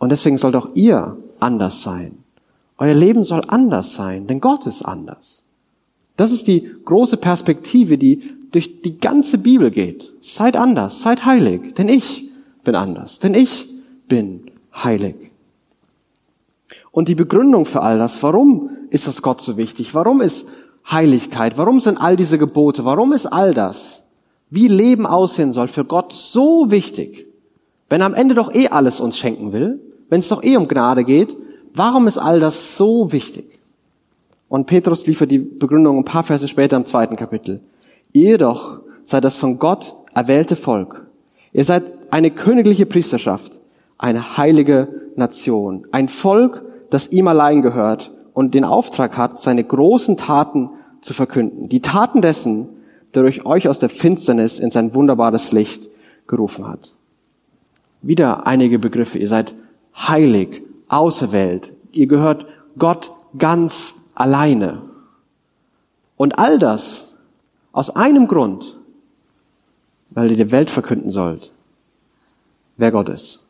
Und 0.06 0.12
deswegen 0.12 0.38
sollt 0.38 0.56
auch 0.56 0.68
ihr 0.76 1.18
anders 1.40 1.82
sein. 1.82 2.20
Euer 2.78 2.94
Leben 2.94 3.24
soll 3.24 3.42
anders 3.48 3.96
sein, 3.96 4.28
denn 4.28 4.40
Gott 4.40 4.68
ist 4.68 4.84
anders. 4.84 5.44
Das 6.16 6.32
ist 6.32 6.48
die 6.48 6.70
große 6.86 7.18
Perspektive, 7.18 7.98
die 7.98 8.22
durch 8.52 8.84
die 8.84 9.00
ganze 9.00 9.40
Bibel 9.40 9.72
geht. 9.72 10.14
Seid 10.22 10.58
anders, 10.58 11.02
seid 11.02 11.26
heilig, 11.26 11.74
denn 11.74 11.90
ich 11.90 12.30
bin 12.64 12.76
anders, 12.76 13.18
denn 13.18 13.34
ich 13.34 13.68
bin 14.08 14.52
heilig. 14.76 15.32
Und 16.92 17.08
die 17.08 17.16
Begründung 17.16 17.66
für 17.66 17.82
all 17.82 17.98
das, 17.98 18.22
warum 18.22 18.70
ist 18.92 19.08
das 19.08 19.24
Gott 19.24 19.42
so 19.42 19.58
wichtig? 19.58 19.96
Warum 19.96 20.22
ist 20.22 20.46
Heiligkeit? 20.88 21.58
Warum 21.58 21.80
sind 21.80 21.98
all 21.98 22.16
diese 22.16 22.38
Gebote? 22.38 22.86
Warum 22.86 23.12
ist 23.12 23.26
all 23.26 23.56
das, 23.56 24.04
wie 24.52 24.68
Leben 24.68 25.08
aussehen 25.08 25.52
soll, 25.52 25.68
für 25.68 25.84
Gott 25.84 26.14
so 26.14 26.70
wichtig? 26.70 27.26
Wenn 27.90 28.02
er 28.02 28.06
am 28.06 28.14
Ende 28.14 28.36
doch 28.36 28.54
eh 28.54 28.68
alles 28.68 29.00
uns 29.00 29.18
schenken 29.18 29.52
will, 29.52 29.80
wenn 30.10 30.20
es 30.20 30.30
doch 30.30 30.44
eh 30.44 30.58
um 30.58 30.68
Gnade 30.68 31.04
geht, 31.04 31.36
warum 31.74 32.08
ist 32.08 32.18
all 32.18 32.40
das 32.40 32.78
so 32.78 33.12
wichtig? 33.12 33.60
Und 34.48 34.68
Petrus 34.68 35.08
liefert 35.08 35.32
die 35.32 35.40
Begründung 35.40 35.98
ein 35.98 36.06
paar 36.06 36.24
Verse 36.24 36.48
später 36.48 36.78
im 36.78 36.86
zweiten 36.86 37.16
Kapitel. 37.16 37.62
Ihr 38.14 38.38
doch 38.38 38.80
seid 39.04 39.24
das 39.24 39.36
von 39.36 39.60
Gott 39.60 39.96
erwählte 40.14 40.56
Volk. 40.56 41.08
Ihr 41.52 41.64
seid 41.64 41.94
eine 42.12 42.32
königliche 42.32 42.86
Priesterschaft, 42.86 43.60
eine 43.98 44.38
heilige 44.38 44.88
Nation, 45.16 45.88
ein 45.92 46.10
Volk, 46.10 46.64
das 46.90 47.12
ihm 47.12 47.28
allein 47.28 47.62
gehört 47.62 48.12
und 48.34 48.54
den 48.54 48.66
Auftrag 48.66 49.18
hat, 49.18 49.40
seine 49.40 49.64
großen 49.64 50.18
Taten 50.18 50.70
zu 51.02 51.14
verkünden. 51.14 51.70
Die 51.70 51.82
Taten 51.82 52.22
dessen, 52.22 52.70
der 53.14 53.24
durch 53.24 53.46
euch 53.46 53.68
aus 53.68 53.80
der 53.80 53.90
Finsternis 53.90 54.60
in 54.60 54.72
sein 54.72 54.94
wunderbares 54.94 55.52
Licht 55.52 55.90
gerufen 56.28 56.68
hat. 56.68 56.94
Wieder 58.02 58.46
einige 58.46 58.80
Begriffe. 58.80 59.18
Ihr 59.18 59.28
seid 59.28 59.54
heilig, 59.98 60.64
auserwählt. 60.88 61.74
Ihr 61.92 62.08
gehört 62.08 62.46
Gott 62.78 63.12
ganz 63.38 63.96
alleine. 64.14 64.82
Und 66.18 66.40
all 66.40 66.60
das 66.60 67.14
aus 67.72 67.90
einem 67.90 68.28
Grund, 68.28 68.78
weil 70.12 70.32
ihr 70.32 70.38
der 70.38 70.52
Welt 70.52 70.70
verkünden 70.70 71.10
sollt, 71.10 71.52
wer 72.78 72.92
Gott 72.92 73.10
ist. 73.10 73.42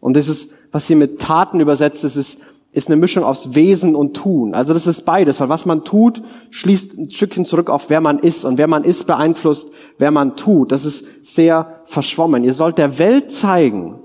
Und 0.00 0.16
das 0.16 0.28
ist, 0.28 0.52
was 0.72 0.86
hier 0.86 0.96
mit 0.96 1.20
Taten 1.20 1.60
übersetzt 1.60 2.04
ist, 2.04 2.16
ist, 2.16 2.40
ist 2.72 2.88
eine 2.88 2.96
Mischung 2.96 3.24
aus 3.24 3.54
Wesen 3.54 3.94
und 3.94 4.14
Tun. 4.14 4.54
Also 4.54 4.74
das 4.74 4.86
ist 4.86 5.02
beides, 5.02 5.40
weil 5.40 5.48
was 5.48 5.64
man 5.64 5.84
tut, 5.84 6.22
schließt 6.50 6.98
ein 6.98 7.10
Stückchen 7.10 7.46
zurück 7.46 7.70
auf 7.70 7.88
wer 7.88 8.00
man 8.00 8.18
ist. 8.18 8.44
Und 8.44 8.58
wer 8.58 8.68
man 8.68 8.84
ist, 8.84 9.06
beeinflusst, 9.06 9.72
wer 9.96 10.10
man 10.10 10.36
tut. 10.36 10.70
Das 10.70 10.84
ist 10.84 11.04
sehr 11.22 11.80
verschwommen. 11.84 12.44
Ihr 12.44 12.54
sollt 12.54 12.78
der 12.78 12.98
Welt 12.98 13.30
zeigen, 13.30 14.00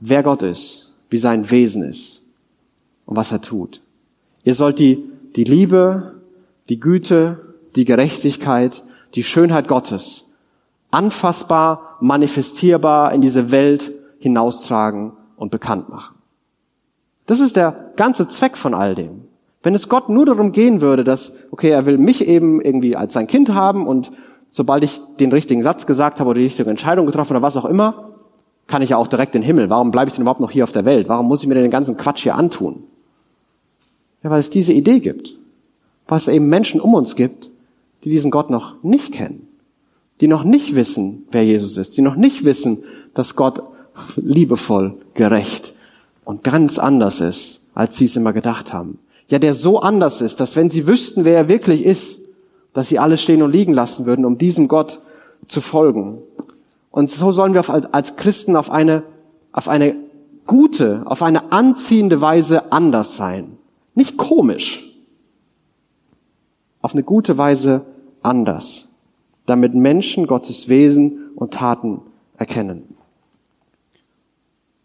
wer 0.00 0.22
Gott 0.22 0.42
ist, 0.42 0.92
wie 1.10 1.18
sein 1.18 1.50
Wesen 1.50 1.82
ist 1.82 2.22
und 3.06 3.16
was 3.16 3.32
er 3.32 3.40
tut. 3.40 3.80
Ihr 4.44 4.54
sollt 4.54 4.78
die, 4.78 5.04
die 5.36 5.44
Liebe, 5.44 6.14
die 6.68 6.80
Güte, 6.80 7.54
die 7.76 7.84
Gerechtigkeit, 7.84 8.82
die 9.14 9.22
Schönheit 9.22 9.68
Gottes 9.68 10.26
anfassbar, 10.90 11.96
manifestierbar 12.00 13.12
in 13.12 13.20
diese 13.20 13.50
Welt 13.50 13.92
hinaustragen 14.18 15.12
und 15.36 15.50
bekannt 15.50 15.88
machen. 15.88 16.16
Das 17.26 17.40
ist 17.40 17.56
der 17.56 17.92
ganze 17.96 18.28
Zweck 18.28 18.56
von 18.56 18.74
all 18.74 18.94
dem. 18.94 19.22
Wenn 19.62 19.74
es 19.74 19.88
Gott 19.88 20.08
nur 20.08 20.24
darum 20.24 20.52
gehen 20.52 20.80
würde, 20.80 21.04
dass, 21.04 21.32
okay, 21.50 21.70
er 21.70 21.84
will 21.84 21.98
mich 21.98 22.26
eben 22.26 22.60
irgendwie 22.60 22.96
als 22.96 23.12
sein 23.12 23.26
Kind 23.26 23.52
haben 23.52 23.86
und 23.86 24.12
sobald 24.48 24.82
ich 24.82 25.00
den 25.20 25.30
richtigen 25.30 25.62
Satz 25.62 25.84
gesagt 25.84 26.20
habe 26.20 26.30
oder 26.30 26.38
die 26.38 26.46
richtige 26.46 26.70
Entscheidung 26.70 27.06
getroffen 27.06 27.34
oder 27.34 27.42
was 27.42 27.56
auch 27.56 27.66
immer, 27.66 28.07
kann 28.68 28.82
ich 28.82 28.90
ja 28.90 28.96
auch 28.96 29.08
direkt 29.08 29.34
in 29.34 29.40
den 29.40 29.46
Himmel. 29.46 29.70
Warum 29.70 29.90
bleibe 29.90 30.08
ich 30.08 30.14
denn 30.14 30.22
überhaupt 30.22 30.40
noch 30.40 30.52
hier 30.52 30.62
auf 30.62 30.72
der 30.72 30.84
Welt? 30.84 31.08
Warum 31.08 31.26
muss 31.26 31.42
ich 31.42 31.48
mir 31.48 31.54
den 31.54 31.70
ganzen 31.70 31.96
Quatsch 31.96 32.22
hier 32.22 32.36
antun? 32.36 32.84
Ja, 34.22 34.30
weil 34.30 34.38
es 34.38 34.50
diese 34.50 34.72
Idee 34.72 35.00
gibt. 35.00 35.34
Weil 36.06 36.18
es 36.18 36.28
eben 36.28 36.48
Menschen 36.48 36.80
um 36.80 36.94
uns 36.94 37.16
gibt, 37.16 37.50
die 38.04 38.10
diesen 38.10 38.30
Gott 38.30 38.50
noch 38.50 38.82
nicht 38.82 39.12
kennen. 39.12 39.48
Die 40.20 40.28
noch 40.28 40.44
nicht 40.44 40.76
wissen, 40.76 41.26
wer 41.30 41.44
Jesus 41.44 41.76
ist. 41.76 41.96
Die 41.96 42.02
noch 42.02 42.16
nicht 42.16 42.44
wissen, 42.44 42.84
dass 43.14 43.36
Gott 43.36 43.62
liebevoll, 44.16 44.94
gerecht 45.14 45.72
und 46.24 46.44
ganz 46.44 46.78
anders 46.78 47.20
ist, 47.20 47.62
als 47.74 47.96
sie 47.96 48.04
es 48.04 48.16
immer 48.16 48.32
gedacht 48.32 48.72
haben. 48.72 48.98
Ja, 49.28 49.38
der 49.38 49.54
so 49.54 49.80
anders 49.80 50.20
ist, 50.20 50.40
dass 50.40 50.56
wenn 50.56 50.70
sie 50.70 50.86
wüssten, 50.86 51.24
wer 51.24 51.36
er 51.36 51.48
wirklich 51.48 51.84
ist, 51.84 52.20
dass 52.74 52.88
sie 52.88 52.98
alles 52.98 53.22
stehen 53.22 53.42
und 53.42 53.50
liegen 53.50 53.72
lassen 53.72 54.06
würden, 54.06 54.24
um 54.24 54.38
diesem 54.38 54.68
Gott 54.68 55.00
zu 55.46 55.60
folgen. 55.60 56.18
Und 56.90 57.10
so 57.10 57.32
sollen 57.32 57.54
wir 57.54 57.94
als 57.94 58.16
Christen 58.16 58.56
auf 58.56 58.70
eine, 58.70 59.02
auf 59.52 59.68
eine 59.68 59.94
gute, 60.46 61.02
auf 61.06 61.22
eine 61.22 61.52
anziehende 61.52 62.20
Weise 62.20 62.72
anders 62.72 63.16
sein. 63.16 63.58
Nicht 63.94 64.16
komisch. 64.16 64.84
Auf 66.80 66.94
eine 66.94 67.02
gute 67.02 67.36
Weise 67.38 67.84
anders. 68.22 68.88
Damit 69.46 69.74
Menschen 69.74 70.26
Gottes 70.26 70.68
Wesen 70.68 71.30
und 71.34 71.54
Taten 71.54 72.00
erkennen. 72.36 72.96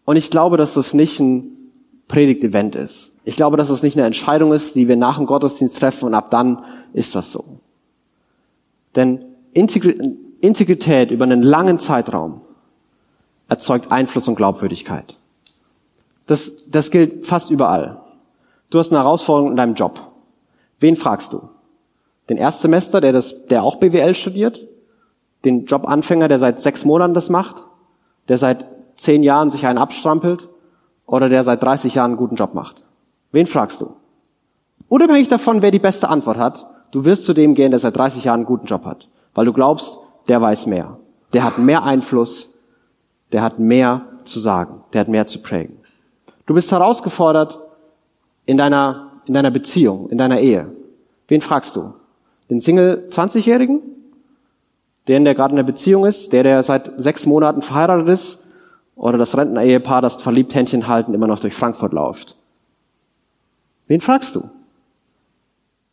Und 0.04 0.16
ich 0.16 0.30
glaube, 0.30 0.56
dass 0.56 0.74
das 0.74 0.94
nicht 0.94 1.18
ein 1.20 1.50
Predigtevent 2.08 2.74
ist. 2.74 3.16
Ich 3.24 3.36
glaube, 3.36 3.56
dass 3.56 3.70
es 3.70 3.82
nicht 3.82 3.96
eine 3.96 4.06
Entscheidung 4.06 4.52
ist, 4.52 4.74
die 4.74 4.88
wir 4.88 4.96
nach 4.96 5.16
dem 5.16 5.26
Gottesdienst 5.26 5.78
treffen 5.78 6.06
und 6.06 6.14
ab 6.14 6.30
dann 6.30 6.62
ist 6.92 7.14
das 7.14 7.32
so. 7.32 7.44
Denn 8.94 9.24
Integrität 10.44 11.10
über 11.10 11.24
einen 11.24 11.42
langen 11.42 11.78
Zeitraum 11.78 12.40
erzeugt 13.48 13.90
Einfluss 13.90 14.28
und 14.28 14.36
Glaubwürdigkeit. 14.36 15.16
Das, 16.26 16.70
das 16.70 16.90
gilt 16.90 17.26
fast 17.26 17.50
überall. 17.50 18.00
Du 18.70 18.78
hast 18.78 18.90
eine 18.90 19.00
Herausforderung 19.00 19.50
in 19.50 19.56
deinem 19.56 19.74
Job. 19.74 20.00
Wen 20.80 20.96
fragst 20.96 21.32
du? 21.32 21.48
Den 22.28 22.38
Erstsemester, 22.38 23.00
der, 23.00 23.12
das, 23.12 23.46
der 23.46 23.62
auch 23.62 23.76
BWL 23.76 24.14
studiert? 24.14 24.66
Den 25.44 25.66
Jobanfänger, 25.66 26.28
der 26.28 26.38
seit 26.38 26.60
sechs 26.60 26.84
Monaten 26.84 27.14
das 27.14 27.28
macht? 27.28 27.62
Der 28.28 28.38
seit 28.38 28.64
zehn 28.96 29.22
Jahren 29.22 29.50
sich 29.50 29.66
einen 29.66 29.78
abstrampelt? 29.78 30.48
Oder 31.06 31.28
der 31.28 31.44
seit 31.44 31.62
30 31.62 31.96
Jahren 31.96 32.12
einen 32.12 32.16
guten 32.16 32.36
Job 32.36 32.54
macht? 32.54 32.82
Wen 33.30 33.46
fragst 33.46 33.80
du? 33.82 33.94
Unabhängig 34.88 35.28
davon, 35.28 35.60
wer 35.60 35.70
die 35.70 35.78
beste 35.78 36.08
Antwort 36.08 36.38
hat, 36.38 36.66
du 36.92 37.04
wirst 37.04 37.24
zu 37.24 37.34
dem 37.34 37.54
gehen, 37.54 37.70
der 37.70 37.80
seit 37.80 37.96
30 37.96 38.24
Jahren 38.24 38.40
einen 38.40 38.46
guten 38.46 38.66
Job 38.66 38.86
hat. 38.86 39.08
Weil 39.34 39.44
du 39.44 39.52
glaubst, 39.52 39.98
der 40.28 40.40
weiß 40.40 40.66
mehr. 40.66 40.98
Der 41.32 41.44
hat 41.44 41.58
mehr 41.58 41.82
Einfluss. 41.82 42.52
Der 43.32 43.42
hat 43.42 43.58
mehr 43.58 44.02
zu 44.24 44.40
sagen. 44.40 44.82
Der 44.92 45.02
hat 45.02 45.08
mehr 45.08 45.26
zu 45.26 45.40
prägen. 45.40 45.78
Du 46.46 46.54
bist 46.54 46.70
herausgefordert 46.70 47.58
in 48.46 48.56
deiner, 48.56 49.12
in 49.26 49.34
deiner 49.34 49.50
Beziehung, 49.50 50.08
in 50.10 50.18
deiner 50.18 50.40
Ehe. 50.40 50.70
Wen 51.28 51.40
fragst 51.40 51.74
du? 51.76 51.94
Den 52.50 52.60
Single 52.60 53.08
20-Jährigen? 53.10 53.80
Den, 55.08 55.24
der 55.24 55.34
gerade 55.34 55.52
in 55.52 55.56
der 55.56 55.64
Beziehung 55.64 56.04
ist? 56.06 56.32
Der, 56.32 56.42
der 56.42 56.62
seit 56.62 56.92
sechs 56.96 57.26
Monaten 57.26 57.62
verheiratet 57.62 58.08
ist? 58.08 58.46
Oder 58.96 59.18
das 59.18 59.36
Rentner-Ehepaar, 59.36 60.02
das 60.02 60.22
verliebt 60.22 60.54
Händchen 60.54 60.86
halten, 60.86 61.14
immer 61.14 61.26
noch 61.26 61.40
durch 61.40 61.54
Frankfurt 61.54 61.92
läuft? 61.92 62.36
Wen 63.86 64.00
fragst 64.00 64.34
du? 64.34 64.48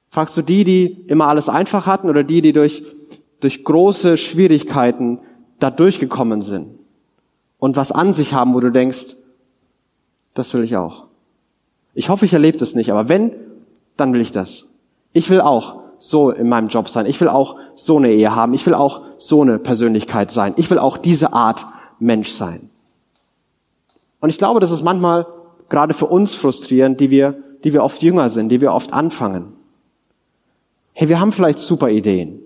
Fragst 0.10 0.36
du 0.38 0.42
die, 0.42 0.64
die 0.64 1.06
immer 1.08 1.28
alles 1.28 1.50
einfach 1.50 1.88
hatten 1.88 2.10
oder 2.10 2.24
die, 2.24 2.42
die 2.42 2.54
durch, 2.54 2.84
durch 3.42 3.64
große 3.64 4.18
Schwierigkeiten 4.18 5.20
da 5.60 5.70
durchgekommen 5.70 6.42
sind 6.42 6.80
und 7.60 7.76
was 7.76 7.92
an 7.92 8.14
sich 8.14 8.34
haben, 8.34 8.54
wo 8.54 8.60
du 8.60 8.72
denkst, 8.72 9.16
das 10.34 10.54
will 10.54 10.64
ich 10.64 10.78
auch. 10.78 11.06
Ich 11.94 12.10
hoffe, 12.10 12.26
ich 12.26 12.34
erlebe 12.34 12.58
das 12.58 12.74
nicht, 12.74 12.92
aber 12.92 13.10
wenn, 13.10 13.34
dann 13.98 14.14
will 14.14 14.22
ich 14.22 14.32
das. 14.32 14.70
Ich 15.14 15.30
will 15.30 15.42
auch 15.42 15.82
so 16.00 16.32
in 16.32 16.50
meinem 16.50 16.70
Job 16.70 16.90
sein. 16.90 17.06
Ich 17.06 17.20
will 17.22 17.28
auch 17.28 17.58
so 17.76 17.98
eine 17.98 18.12
Ehe 18.12 18.34
haben. 18.34 18.54
Ich 18.54 18.66
will 18.66 18.74
auch 18.74 19.02
so 19.18 19.42
eine 19.42 19.60
Persönlichkeit 19.60 20.32
sein. 20.32 20.54
Ich 20.58 20.72
will 20.72 20.80
auch 20.80 20.98
diese 20.98 21.34
Art 21.34 21.66
Mensch 22.00 22.30
sein. 22.30 22.70
Und 24.20 24.30
ich 24.30 24.38
glaube, 24.38 24.60
das 24.60 24.72
ist 24.72 24.84
manchmal 24.84 25.28
gerade 25.70 25.94
für 25.94 26.08
uns 26.08 26.34
frustrierend, 26.34 27.00
die 27.00 27.12
wir, 27.12 27.36
die 27.64 27.74
wir 27.74 27.84
oft 27.84 28.02
jünger 28.02 28.30
sind, 28.30 28.50
die 28.50 28.62
wir 28.62 28.74
oft 28.74 28.94
anfangen. 28.94 29.54
Hey, 30.94 31.10
wir 31.10 31.20
haben 31.20 31.32
vielleicht 31.32 31.60
super 31.60 31.90
Ideen. 31.90 32.40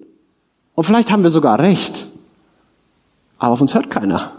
Und 0.76 0.84
vielleicht 0.84 1.12
haben 1.12 1.24
wir 1.24 1.30
sogar 1.30 1.60
recht. 1.60 2.08
Aber 3.38 3.54
auf 3.54 3.62
uns 3.62 3.74
hört 3.74 3.90
keiner. 3.90 4.34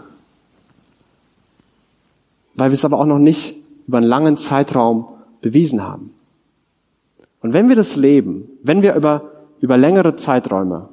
Weil 2.55 2.69
wir 2.69 2.75
es 2.75 2.85
aber 2.85 2.99
auch 2.99 3.05
noch 3.05 3.19
nicht 3.19 3.55
über 3.87 3.97
einen 3.97 4.07
langen 4.07 4.37
Zeitraum 4.37 5.07
bewiesen 5.41 5.83
haben. 5.83 6.13
Und 7.41 7.53
wenn 7.53 7.69
wir 7.69 7.75
das 7.75 7.95
leben, 7.95 8.49
wenn 8.63 8.81
wir 8.81 8.95
über, 8.95 9.31
über 9.61 9.77
längere 9.77 10.15
Zeiträume, 10.15 10.89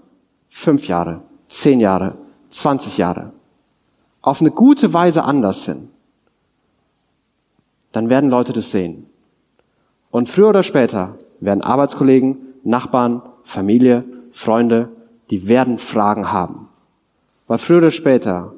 fünf 0.50 0.86
Jahre, 0.86 1.22
zehn 1.48 1.80
Jahre, 1.80 2.16
zwanzig 2.50 2.98
Jahre, 2.98 3.32
auf 4.20 4.40
eine 4.40 4.50
gute 4.50 4.92
Weise 4.92 5.24
anders 5.24 5.64
sind, 5.64 5.90
dann 7.92 8.08
werden 8.08 8.30
Leute 8.30 8.52
das 8.52 8.70
sehen. 8.70 9.06
Und 10.10 10.28
früher 10.28 10.48
oder 10.48 10.62
später 10.62 11.18
werden 11.40 11.62
Arbeitskollegen, 11.62 12.38
Nachbarn, 12.62 13.22
Familie, 13.42 14.04
Freunde, 14.32 14.88
die 15.30 15.48
werden 15.48 15.78
Fragen 15.78 16.32
haben. 16.32 16.68
Weil 17.46 17.58
früher 17.58 17.78
oder 17.78 17.90
später 17.90 18.54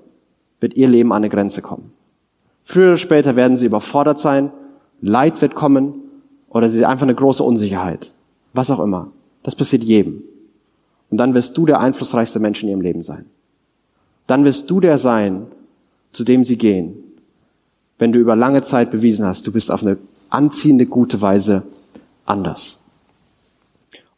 wird 0.61 0.77
ihr 0.77 0.89
Leben 0.89 1.13
an 1.13 1.19
eine 1.19 1.29
Grenze 1.29 1.63
kommen. 1.63 1.93
Früher 2.65 2.89
oder 2.89 2.97
später 2.97 3.37
werden 3.37 3.57
sie 3.57 3.67
überfordert 3.67 4.19
sein, 4.19 4.51
Leid 5.01 5.43
wird 5.43 5.55
kommen 5.55 5.95
oder 6.49 6.69
sie 6.69 6.85
einfach 6.85 7.05
eine 7.05 7.15
große 7.15 7.45
Unsicherheit. 7.45 8.13
Was 8.55 8.71
auch 8.71 8.81
immer. 8.81 9.09
Das 9.43 9.55
passiert 9.55 9.85
jedem. 9.85 10.23
Und 11.11 11.19
dann 11.19 11.35
wirst 11.35 11.57
du 11.57 11.67
der 11.67 11.81
einflussreichste 11.81 12.41
Mensch 12.41 12.63
in 12.63 12.71
ihrem 12.71 12.81
Leben 12.81 13.03
sein. 13.03 13.27
Dann 14.27 14.45
wirst 14.45 14.71
du 14.71 14.81
der 14.81 14.99
sein, 14.99 15.47
zu 16.13 16.25
dem 16.25 16.43
sie 16.43 16.57
gehen, 16.57 16.95
wenn 17.99 18.13
du 18.13 18.19
über 18.19 18.37
lange 18.37 18.63
Zeit 18.63 18.91
bewiesen 18.91 19.25
hast, 19.25 19.47
du 19.47 19.53
bist 19.53 19.71
auf 19.71 19.83
eine 19.83 19.99
anziehende, 20.31 20.87
gute 20.87 21.21
Weise 21.21 21.63
anders. 22.25 22.79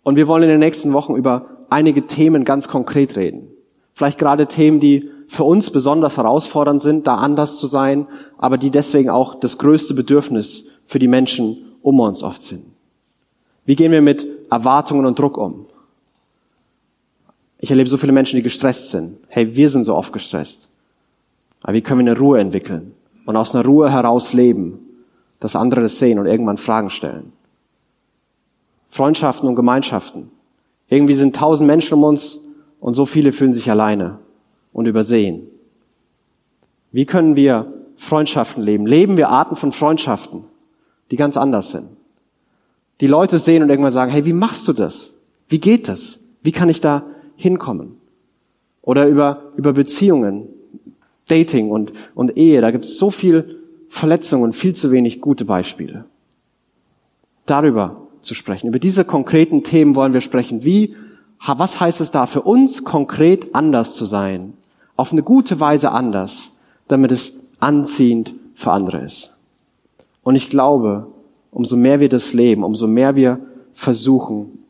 Und 0.02 0.16
wir 0.16 0.26
wollen 0.26 0.44
in 0.44 0.48
den 0.48 0.61
nächsten 0.61 0.92
Wochen 0.92 1.14
über 1.14 1.46
einige 1.70 2.07
Themen 2.07 2.44
ganz 2.44 2.68
konkret 2.68 3.16
reden. 3.16 3.48
Vielleicht 3.94 4.18
gerade 4.18 4.46
Themen, 4.46 4.81
die 4.81 5.11
für 5.28 5.44
uns 5.44 5.70
besonders 5.70 6.16
herausfordernd 6.16 6.81
sind, 6.81 7.07
da 7.07 7.16
anders 7.16 7.59
zu 7.59 7.66
sein, 7.66 8.07
aber 8.38 8.57
die 8.59 8.70
deswegen 8.70 9.11
auch 9.11 9.35
das 9.35 9.59
größte 9.59 9.94
Bedürfnis 9.94 10.64
für 10.87 10.98
die 10.98 11.09
Menschen 11.09 11.74
um 11.83 12.00
uns 12.00 12.22
oft 12.22 12.40
sind. 12.40 12.64
Wie 13.64 13.76
gehen 13.76 13.92
wir 13.92 14.00
mit 14.00 14.26
Erwartungen 14.50 15.04
und 15.04 15.18
Druck 15.18 15.37
um? 15.37 15.66
Ich 17.59 17.70
erlebe 17.70 17.90
so 17.90 17.96
viele 17.96 18.12
Menschen, 18.12 18.37
die 18.37 18.42
gestresst 18.42 18.90
sind. 18.90 19.18
Hey, 19.28 19.54
wir 19.57 19.68
sind 19.68 19.85
so 19.85 19.94
oft 19.94 20.12
gestresst. 20.12 20.68
Aber 21.61 21.74
wie 21.74 21.83
können 21.83 22.04
wir 22.04 22.12
eine 22.12 22.18
Ruhe 22.18 22.38
entwickeln? 22.38 22.94
und 23.28 23.37
aus 23.37 23.54
einer 23.54 23.66
Ruhe 23.66 23.92
heraus 23.92 24.33
leben, 24.33 24.78
dass 25.38 25.54
andere 25.54 25.83
das 25.83 25.98
sehen 25.98 26.18
und 26.18 26.24
irgendwann 26.24 26.57
Fragen 26.57 26.88
stellen. 26.88 27.35
Freundschaften 28.88 29.46
und 29.46 29.54
Gemeinschaften. 29.54 30.31
Irgendwie 30.88 31.14
sind 31.14 31.37
tausend 31.37 31.66
Menschen 31.66 31.94
um 31.94 32.05
uns 32.05 32.40
und 32.81 32.94
so 32.94 33.07
viele 33.07 33.33
fühlen 33.33 33.53
sich 33.53 33.70
alleine 33.70 34.18
und 34.72 34.87
übersehen. 34.87 35.42
Wie 36.92 37.05
können 37.05 37.37
wir 37.37 37.72
Freundschaften 37.96 38.62
leben? 38.62 38.87
Leben 38.87 39.16
wir 39.16 39.29
Arten 39.29 39.57
von 39.57 39.72
Freundschaften, 39.72 40.44
die 41.11 41.16
ganz 41.16 41.37
anders 41.37 41.70
sind? 41.70 41.88
Die 43.01 43.07
Leute 43.07 43.38
sehen 43.38 43.62
und 43.62 43.68
irgendwann 43.70 43.92
sagen, 43.92 44.11
hey, 44.11 44.24
wie 44.24 44.33
machst 44.33 44.66
du 44.66 44.72
das? 44.72 45.14
Wie 45.48 45.59
geht 45.59 45.88
das? 45.88 46.20
Wie 46.42 46.53
kann 46.53 46.68
ich 46.68 46.81
da 46.81 47.05
hinkommen? 47.37 47.96
Oder 48.83 49.07
über, 49.07 49.53
über 49.57 49.72
Beziehungen, 49.72 50.48
Dating 51.29 51.70
und, 51.70 51.92
und 52.14 52.37
Ehe, 52.37 52.61
da 52.61 52.70
gibt 52.70 52.87
es 52.87 52.98
so 52.98 53.11
viel 53.11 53.61
Verletzungen 53.88 54.44
und 54.44 54.53
viel 54.53 54.74
zu 54.74 54.90
wenig 54.90 55.20
gute 55.20 55.44
Beispiele. 55.44 56.07
Darüber 57.46 58.08
zu 58.20 58.35
sprechen. 58.35 58.68
Über 58.68 58.78
diese 58.78 59.04
konkreten 59.04 59.62
Themen 59.62 59.94
wollen 59.94 60.12
wir 60.12 60.20
sprechen. 60.20 60.64
Wie, 60.64 60.94
was 61.46 61.81
heißt 61.81 62.00
es 62.00 62.11
da 62.11 62.26
für 62.26 62.42
uns 62.42 62.85
konkret 62.85 63.54
anders 63.54 63.94
zu 63.94 64.04
sein? 64.04 64.54
Auf 64.96 65.12
eine 65.12 65.22
gute 65.22 65.61
Weise 65.61 65.92
anders, 65.92 66.52
damit 66.88 67.12
es 67.12 67.38
anziehend 67.61 68.35
für 68.54 68.72
andere 68.72 69.00
ist. 69.00 69.35
Und 70.22 70.35
ich 70.35 70.50
glaube, 70.50 71.07
umso 71.50 71.76
mehr 71.76 72.00
wir 72.00 72.09
das 72.09 72.33
leben, 72.33 72.64
umso 72.64 72.87
mehr 72.87 73.16
wir 73.16 73.40
versuchen, 73.72 74.64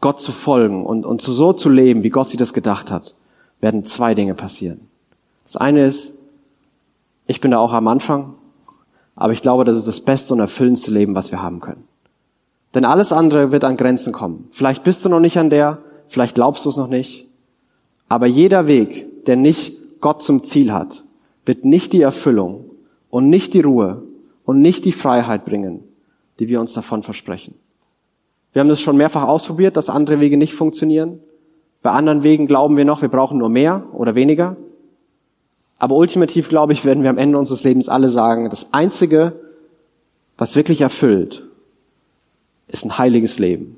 Gott 0.00 0.20
zu 0.20 0.32
folgen 0.32 0.84
und, 0.84 1.06
und 1.06 1.22
so 1.22 1.52
zu 1.52 1.68
leben, 1.68 2.02
wie 2.02 2.10
Gott 2.10 2.28
sich 2.28 2.38
das 2.38 2.52
gedacht 2.52 2.90
hat, 2.90 3.14
werden 3.60 3.84
zwei 3.84 4.14
Dinge 4.14 4.34
passieren. 4.34 4.88
Das 5.44 5.56
eine 5.56 5.84
ist, 5.84 6.18
ich 7.26 7.40
bin 7.40 7.52
da 7.52 7.58
auch 7.58 7.72
am 7.72 7.88
Anfang, 7.88 8.34
aber 9.14 9.32
ich 9.32 9.42
glaube, 9.42 9.64
das 9.64 9.78
ist 9.78 9.88
das 9.88 10.00
beste 10.00 10.34
und 10.34 10.40
erfüllendste 10.40 10.90
Leben, 10.90 11.14
was 11.14 11.30
wir 11.30 11.42
haben 11.42 11.60
können. 11.60 11.84
Denn 12.74 12.84
alles 12.84 13.12
andere 13.12 13.52
wird 13.52 13.64
an 13.64 13.76
Grenzen 13.76 14.12
kommen. 14.12 14.48
Vielleicht 14.50 14.84
bist 14.84 15.04
du 15.04 15.08
noch 15.08 15.20
nicht 15.20 15.38
an 15.38 15.50
der, 15.50 15.78
vielleicht 16.08 16.34
glaubst 16.34 16.64
du 16.64 16.70
es 16.70 16.76
noch 16.76 16.88
nicht, 16.88 17.26
aber 18.08 18.26
jeder 18.26 18.66
Weg, 18.66 19.24
der 19.26 19.36
nicht 19.36 20.00
Gott 20.00 20.22
zum 20.22 20.42
Ziel 20.42 20.72
hat, 20.72 21.04
wird 21.44 21.64
nicht 21.64 21.92
die 21.92 22.02
Erfüllung 22.02 22.64
und 23.10 23.28
nicht 23.28 23.54
die 23.54 23.60
Ruhe 23.60 24.02
und 24.44 24.60
nicht 24.60 24.84
die 24.84 24.92
Freiheit 24.92 25.44
bringen, 25.44 25.84
die 26.38 26.48
wir 26.48 26.60
uns 26.60 26.72
davon 26.72 27.02
versprechen. 27.02 27.54
Wir 28.52 28.60
haben 28.60 28.68
das 28.68 28.80
schon 28.80 28.96
mehrfach 28.96 29.26
ausprobiert, 29.26 29.76
dass 29.76 29.88
andere 29.88 30.20
Wege 30.20 30.36
nicht 30.36 30.54
funktionieren. 30.54 31.20
Bei 31.82 31.90
anderen 31.90 32.22
Wegen 32.22 32.46
glauben 32.46 32.76
wir 32.76 32.84
noch, 32.84 33.02
wir 33.02 33.08
brauchen 33.08 33.38
nur 33.38 33.48
mehr 33.48 33.84
oder 33.92 34.14
weniger. 34.14 34.56
Aber 35.78 35.96
ultimativ, 35.96 36.48
glaube 36.48 36.72
ich, 36.74 36.84
werden 36.84 37.02
wir 37.02 37.10
am 37.10 37.18
Ende 37.18 37.38
unseres 37.38 37.64
Lebens 37.64 37.88
alle 37.88 38.08
sagen, 38.08 38.50
das 38.50 38.72
Einzige, 38.72 39.40
was 40.36 40.54
wirklich 40.54 40.80
erfüllt, 40.80 41.44
ist 42.72 42.84
ein 42.84 42.98
heiliges 42.98 43.38
Leben. 43.38 43.76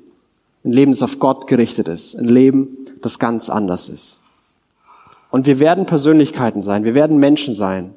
Ein 0.63 0.71
Leben, 0.71 0.91
das 0.91 1.03
auf 1.03 1.19
Gott 1.19 1.47
gerichtet 1.47 1.87
ist. 1.87 2.15
Ein 2.15 2.25
Leben, 2.25 2.69
das 3.01 3.19
ganz 3.19 3.49
anders 3.49 3.89
ist. 3.89 4.19
Und 5.29 5.45
wir 5.45 5.59
werden 5.59 5.85
Persönlichkeiten 5.85 6.61
sein. 6.61 6.83
Wir 6.85 6.95
werden 6.95 7.17
Menschen 7.17 7.53
sein, 7.53 7.93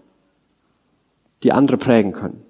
die 1.42 1.52
andere 1.52 1.76
prägen 1.78 2.12
können. 2.12 2.42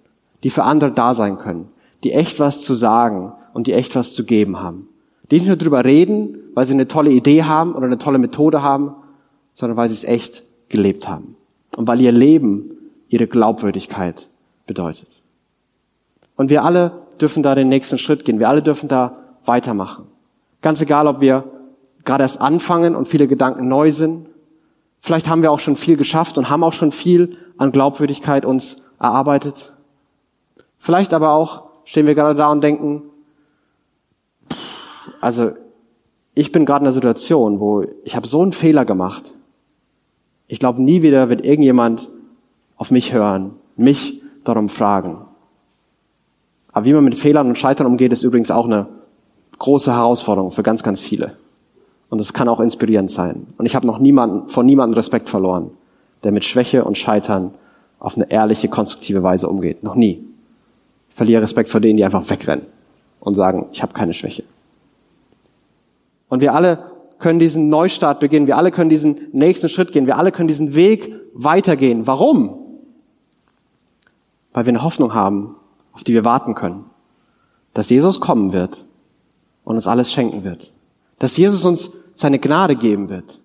Die 0.42 0.50
für 0.50 0.64
andere 0.64 0.90
da 0.90 1.14
sein 1.14 1.38
können. 1.38 1.68
Die 2.04 2.12
echt 2.12 2.40
was 2.40 2.62
zu 2.62 2.74
sagen 2.74 3.32
und 3.52 3.66
die 3.66 3.74
echt 3.74 3.94
was 3.94 4.14
zu 4.14 4.24
geben 4.24 4.60
haben. 4.60 4.88
Die 5.30 5.36
nicht 5.36 5.46
nur 5.46 5.56
drüber 5.56 5.84
reden, 5.84 6.38
weil 6.54 6.64
sie 6.64 6.72
eine 6.72 6.88
tolle 6.88 7.10
Idee 7.10 7.44
haben 7.44 7.74
oder 7.74 7.86
eine 7.86 7.98
tolle 7.98 8.18
Methode 8.18 8.62
haben, 8.62 8.94
sondern 9.52 9.76
weil 9.76 9.88
sie 9.88 9.94
es 9.94 10.04
echt 10.04 10.42
gelebt 10.68 11.08
haben. 11.08 11.36
Und 11.76 11.86
weil 11.86 12.00
ihr 12.00 12.12
Leben 12.12 12.70
ihre 13.08 13.26
Glaubwürdigkeit 13.26 14.28
bedeutet. 14.66 15.22
Und 16.36 16.50
wir 16.50 16.64
alle 16.64 16.92
dürfen 17.18 17.42
da 17.42 17.54
den 17.54 17.68
nächsten 17.68 17.98
Schritt 17.98 18.24
gehen. 18.24 18.38
Wir 18.38 18.48
alle 18.48 18.62
dürfen 18.62 18.88
da 18.88 19.16
weitermachen. 19.44 20.06
Ganz 20.60 20.80
egal, 20.80 21.06
ob 21.06 21.20
wir 21.20 21.44
gerade 22.04 22.22
erst 22.22 22.40
anfangen 22.40 22.96
und 22.96 23.06
viele 23.06 23.28
Gedanken 23.28 23.68
neu 23.68 23.90
sind. 23.90 24.28
Vielleicht 25.00 25.28
haben 25.28 25.42
wir 25.42 25.52
auch 25.52 25.60
schon 25.60 25.76
viel 25.76 25.96
geschafft 25.96 26.38
und 26.38 26.50
haben 26.50 26.64
auch 26.64 26.72
schon 26.72 26.90
viel 26.90 27.36
an 27.56 27.70
Glaubwürdigkeit 27.70 28.44
uns 28.44 28.82
erarbeitet. 28.98 29.74
Vielleicht 30.78 31.12
aber 31.12 31.32
auch 31.32 31.64
stehen 31.84 32.06
wir 32.06 32.14
gerade 32.14 32.34
da 32.34 32.50
und 32.50 32.62
denken, 32.62 33.02
also 35.20 35.52
ich 36.34 36.52
bin 36.52 36.66
gerade 36.66 36.82
in 36.82 36.86
einer 36.86 36.92
Situation, 36.92 37.60
wo 37.60 37.84
ich 38.04 38.16
habe 38.16 38.26
so 38.26 38.42
einen 38.42 38.52
Fehler 38.52 38.84
gemacht. 38.84 39.34
Ich 40.46 40.58
glaube, 40.58 40.82
nie 40.82 41.02
wieder 41.02 41.28
wird 41.28 41.44
irgendjemand 41.44 42.08
auf 42.76 42.90
mich 42.90 43.12
hören, 43.12 43.56
mich 43.76 44.22
darum 44.44 44.68
fragen. 44.68 45.27
Aber 46.72 46.84
wie 46.84 46.92
man 46.92 47.04
mit 47.04 47.16
Fehlern 47.16 47.48
und 47.48 47.58
Scheitern 47.58 47.86
umgeht, 47.86 48.12
ist 48.12 48.22
übrigens 48.22 48.50
auch 48.50 48.66
eine 48.66 48.86
große 49.58 49.92
Herausforderung 49.92 50.50
für 50.50 50.62
ganz, 50.62 50.82
ganz 50.82 51.00
viele. 51.00 51.36
Und 52.10 52.20
es 52.20 52.32
kann 52.32 52.48
auch 52.48 52.60
inspirierend 52.60 53.10
sein. 53.10 53.46
Und 53.58 53.66
ich 53.66 53.74
habe 53.74 53.86
noch 53.86 53.98
niemanden, 53.98 54.48
von 54.48 54.64
niemandem 54.64 54.94
Respekt 54.94 55.28
verloren, 55.28 55.70
der 56.24 56.32
mit 56.32 56.44
Schwäche 56.44 56.84
und 56.84 56.96
Scheitern 56.96 57.52
auf 57.98 58.16
eine 58.16 58.30
ehrliche, 58.30 58.68
konstruktive 58.68 59.22
Weise 59.22 59.48
umgeht. 59.48 59.82
Noch 59.82 59.94
nie. 59.94 60.24
Ich 61.10 61.14
verliere 61.16 61.42
Respekt 61.42 61.70
vor 61.70 61.80
denen, 61.80 61.96
die 61.96 62.04
einfach 62.04 62.28
wegrennen 62.30 62.66
und 63.20 63.34
sagen, 63.34 63.66
ich 63.72 63.82
habe 63.82 63.92
keine 63.92 64.14
Schwäche. 64.14 64.44
Und 66.28 66.40
wir 66.40 66.54
alle 66.54 66.78
können 67.18 67.38
diesen 67.38 67.68
Neustart 67.68 68.20
beginnen. 68.20 68.46
Wir 68.46 68.56
alle 68.56 68.70
können 68.70 68.90
diesen 68.90 69.28
nächsten 69.32 69.68
Schritt 69.68 69.92
gehen. 69.92 70.06
Wir 70.06 70.16
alle 70.16 70.30
können 70.30 70.48
diesen 70.48 70.74
Weg 70.74 71.12
weitergehen. 71.34 72.06
Warum? 72.06 72.58
Weil 74.52 74.66
wir 74.66 74.70
eine 74.70 74.82
Hoffnung 74.82 75.14
haben, 75.14 75.56
auf 75.98 76.04
die 76.04 76.14
wir 76.14 76.24
warten 76.24 76.54
können. 76.54 76.84
Dass 77.74 77.90
Jesus 77.90 78.20
kommen 78.20 78.52
wird 78.52 78.84
und 79.64 79.74
uns 79.74 79.88
alles 79.88 80.12
schenken 80.12 80.44
wird. 80.44 80.72
Dass 81.18 81.36
Jesus 81.36 81.64
uns 81.64 81.90
seine 82.14 82.38
Gnade 82.38 82.76
geben 82.76 83.08
wird. 83.08 83.40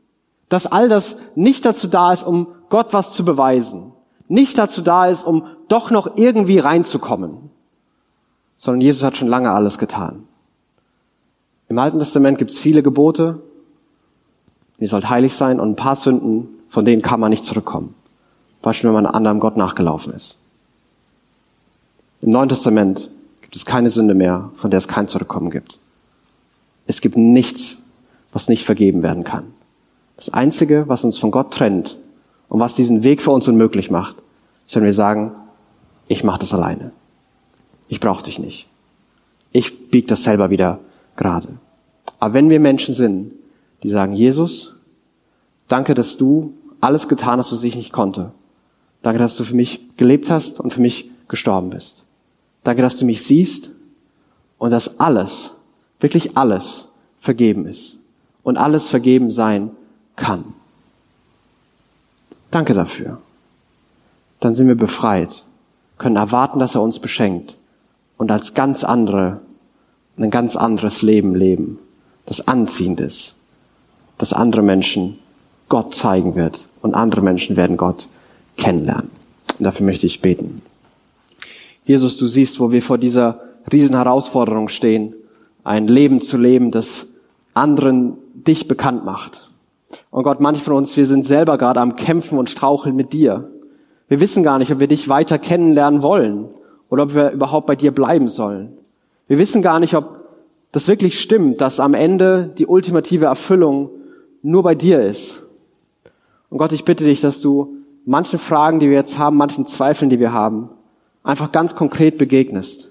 Dass 0.50 0.68
all 0.68 0.88
das 0.88 1.18
nicht 1.34 1.66
dazu 1.66 1.88
da 1.88 2.14
ist, 2.14 2.22
um 2.22 2.46
Gott 2.70 2.94
was 2.94 3.12
zu 3.12 3.26
beweisen. 3.26 3.92
Nicht 4.28 4.60
dazu 4.60 4.84
da 4.84 5.08
ist, 5.08 5.24
um 5.24 5.48
doch 5.68 5.90
noch 5.90 6.16
irgendwie 6.16 6.60
reinzukommen. 6.60 7.50
Sondern 8.58 8.82
Jesus 8.82 9.02
hat 9.02 9.18
schon 9.18 9.30
lange 9.30 9.52
alles 9.52 9.80
getan. 9.80 10.28
Im 11.70 11.80
Alten 11.80 11.98
Testament 11.98 12.38
gibt 12.38 12.52
es 12.52 12.60
viele 12.60 12.84
Gebote. 12.84 13.42
Ihr 14.78 14.88
sollt 14.88 15.10
heilig 15.10 15.34
sein 15.34 15.60
und 15.60 15.72
ein 15.72 15.76
paar 15.76 15.96
Sünden, 15.96 16.50
von 16.70 16.86
denen 16.86 17.02
kann 17.02 17.20
man 17.20 17.32
nicht 17.32 17.46
zurückkommen. 17.46 17.96
Beispiel, 18.62 18.90
wenn 18.90 18.94
man 18.94 19.08
einem 19.08 19.16
anderen 19.16 19.40
Gott 19.40 19.58
nachgelaufen 19.58 20.14
ist. 20.14 20.38
Im 22.24 22.32
Neuen 22.32 22.48
Testament 22.48 23.10
gibt 23.42 23.54
es 23.54 23.66
keine 23.66 23.90
Sünde 23.90 24.14
mehr, 24.14 24.50
von 24.56 24.72
der 24.72 24.78
es 24.78 24.88
kein 24.88 25.10
Zurückkommen 25.10 25.52
gibt. 25.52 25.80
Es 26.88 27.02
gibt 27.02 27.18
nichts, 27.18 27.80
was 28.32 28.48
nicht 28.48 28.64
vergeben 28.64 29.04
werden 29.04 29.26
kann. 29.26 29.48
Das 30.16 30.30
Einzige, 30.30 30.86
was 30.88 31.04
uns 31.04 31.18
von 31.18 31.32
Gott 31.32 31.54
trennt 31.54 31.98
und 32.48 32.62
was 32.62 32.76
diesen 32.76 33.04
Weg 33.04 33.22
für 33.22 33.32
uns 33.32 33.50
unmöglich 33.50 33.92
macht, 33.92 34.16
ist, 34.66 34.74
wenn 34.78 34.86
wir 34.86 34.94
sagen, 34.94 35.34
ich 36.08 36.24
mache 36.24 36.40
das 36.40 36.54
alleine. 36.54 36.94
Ich 37.90 38.00
brauche 38.00 38.24
dich 38.24 38.40
nicht. 38.40 38.70
Ich 39.52 39.90
bieg 39.90 40.08
das 40.08 40.24
selber 40.24 40.50
wieder 40.50 40.80
gerade. 41.18 41.50
Aber 42.20 42.34
wenn 42.36 42.50
wir 42.50 42.62
Menschen 42.62 42.96
sind, 42.96 43.34
die 43.84 43.90
sagen, 43.90 44.14
Jesus, 44.14 44.78
danke, 45.68 45.94
dass 45.94 46.16
du 46.16 46.54
alles 46.80 47.10
getan 47.10 47.40
hast, 47.40 47.52
was 47.52 47.66
ich 47.66 47.76
nicht 47.76 47.92
konnte. 47.92 48.32
Danke, 49.02 49.20
dass 49.20 49.36
du 49.36 49.44
für 49.44 49.56
mich 49.56 49.98
gelebt 49.98 50.30
hast 50.30 50.62
und 50.62 50.72
für 50.72 50.80
mich 50.80 51.12
gestorben 51.28 51.70
bist. 51.70 52.03
Danke, 52.64 52.82
dass 52.82 52.98
du 52.98 53.06
mich 53.06 53.24
siehst 53.24 53.72
und 54.58 54.72
dass 54.72 55.00
alles, 55.00 55.52
wirklich 56.00 56.38
alles 56.38 56.88
vergeben 57.20 57.66
ist 57.66 57.98
und 58.44 58.58
alles 58.58 58.88
vergeben 58.88 59.32
sein 59.32 59.72
kann. 60.16 60.46
Danke 62.52 62.74
dafür. 62.74 63.18
Dann 64.40 64.56
sind 64.56 64.68
wir 64.68 64.76
befreit, 64.76 65.44
können 65.98 66.16
erwarten, 66.16 66.60
dass 66.60 66.76
er 66.76 66.82
uns 66.82 67.00
beschenkt 67.00 67.56
und 68.18 68.32
als 68.32 68.54
ganz 68.54 68.84
andere 68.84 69.40
ein 70.18 70.30
ganz 70.30 70.56
anderes 70.56 71.02
Leben 71.02 71.34
leben, 71.36 71.80
das 72.26 72.48
anziehend 72.48 73.00
ist, 73.00 73.36
das 74.18 74.34
andere 74.34 74.62
Menschen 74.62 75.18
Gott 75.70 75.96
zeigen 75.96 76.36
wird 76.36 76.68
und 76.82 76.94
andere 76.94 77.22
Menschen 77.22 77.56
werden 77.56 77.78
Gott 77.78 78.08
kennenlernen. 78.58 79.10
Und 79.58 79.64
dafür 79.64 79.86
möchte 79.86 80.06
ich 80.06 80.22
beten. 80.22 80.62
Jesus, 81.86 82.18
du 82.18 82.28
siehst, 82.28 82.60
wo 82.60 82.72
wir 82.72 82.82
vor 82.82 82.98
dieser 82.98 83.42
riesen 83.72 83.96
Herausforderung 83.96 84.70
stehen, 84.70 85.16
ein 85.64 85.88
Leben 85.88 86.22
zu 86.22 86.38
leben, 86.38 86.72
das 86.72 87.08
anderen 87.54 88.18
dich 88.34 88.68
bekannt 88.68 89.06
macht. 89.06 89.50
Und 90.10 90.24
Gott, 90.24 90.40
manche 90.40 90.62
von 90.62 90.74
uns, 90.74 90.96
wir 90.98 91.06
sind 91.06 91.26
selber 91.26 91.58
gerade 91.58 91.80
am 91.80 91.96
Kämpfen 91.96 92.38
und 92.38 92.50
Straucheln 92.50 92.96
mit 92.96 93.14
dir. 93.14 93.50
Wir 94.08 94.20
wissen 94.20 94.44
gar 94.44 94.60
nicht, 94.60 94.72
ob 94.72 94.80
wir 94.80 94.88
dich 94.88 95.10
weiter 95.10 95.38
kennenlernen 95.40 96.02
wollen 96.02 96.50
oder 96.90 97.04
ob 97.04 97.16
wir 97.16 97.32
überhaupt 97.32 97.68
bei 97.68 97.76
dir 97.76 97.92
bleiben 97.92 98.30
sollen. 98.30 98.78
Wir 99.28 99.38
wissen 99.38 99.62
gar 99.62 99.80
nicht, 99.80 99.96
ob 99.96 100.20
das 100.72 100.88
wirklich 100.88 101.20
stimmt, 101.20 101.62
dass 101.62 101.80
am 101.80 101.94
Ende 101.94 102.52
die 102.58 102.66
ultimative 102.66 103.26
Erfüllung 103.26 103.90
nur 104.42 104.64
bei 104.64 104.76
dir 104.76 105.02
ist. 105.02 105.42
Und 106.50 106.58
Gott, 106.58 106.72
ich 106.72 106.86
bitte 106.86 107.04
dich, 107.04 107.22
dass 107.22 107.42
du 107.42 107.78
manchen 108.06 108.40
Fragen, 108.40 108.80
die 108.80 108.90
wir 108.90 108.98
jetzt 108.98 109.18
haben, 109.18 109.38
manchen 109.38 109.66
Zweifeln, 109.66 110.10
die 110.10 110.20
wir 110.20 110.34
haben, 110.34 110.70
einfach 111.24 111.52
ganz 111.52 111.76
konkret 111.76 112.18
begegnest. 112.18 112.90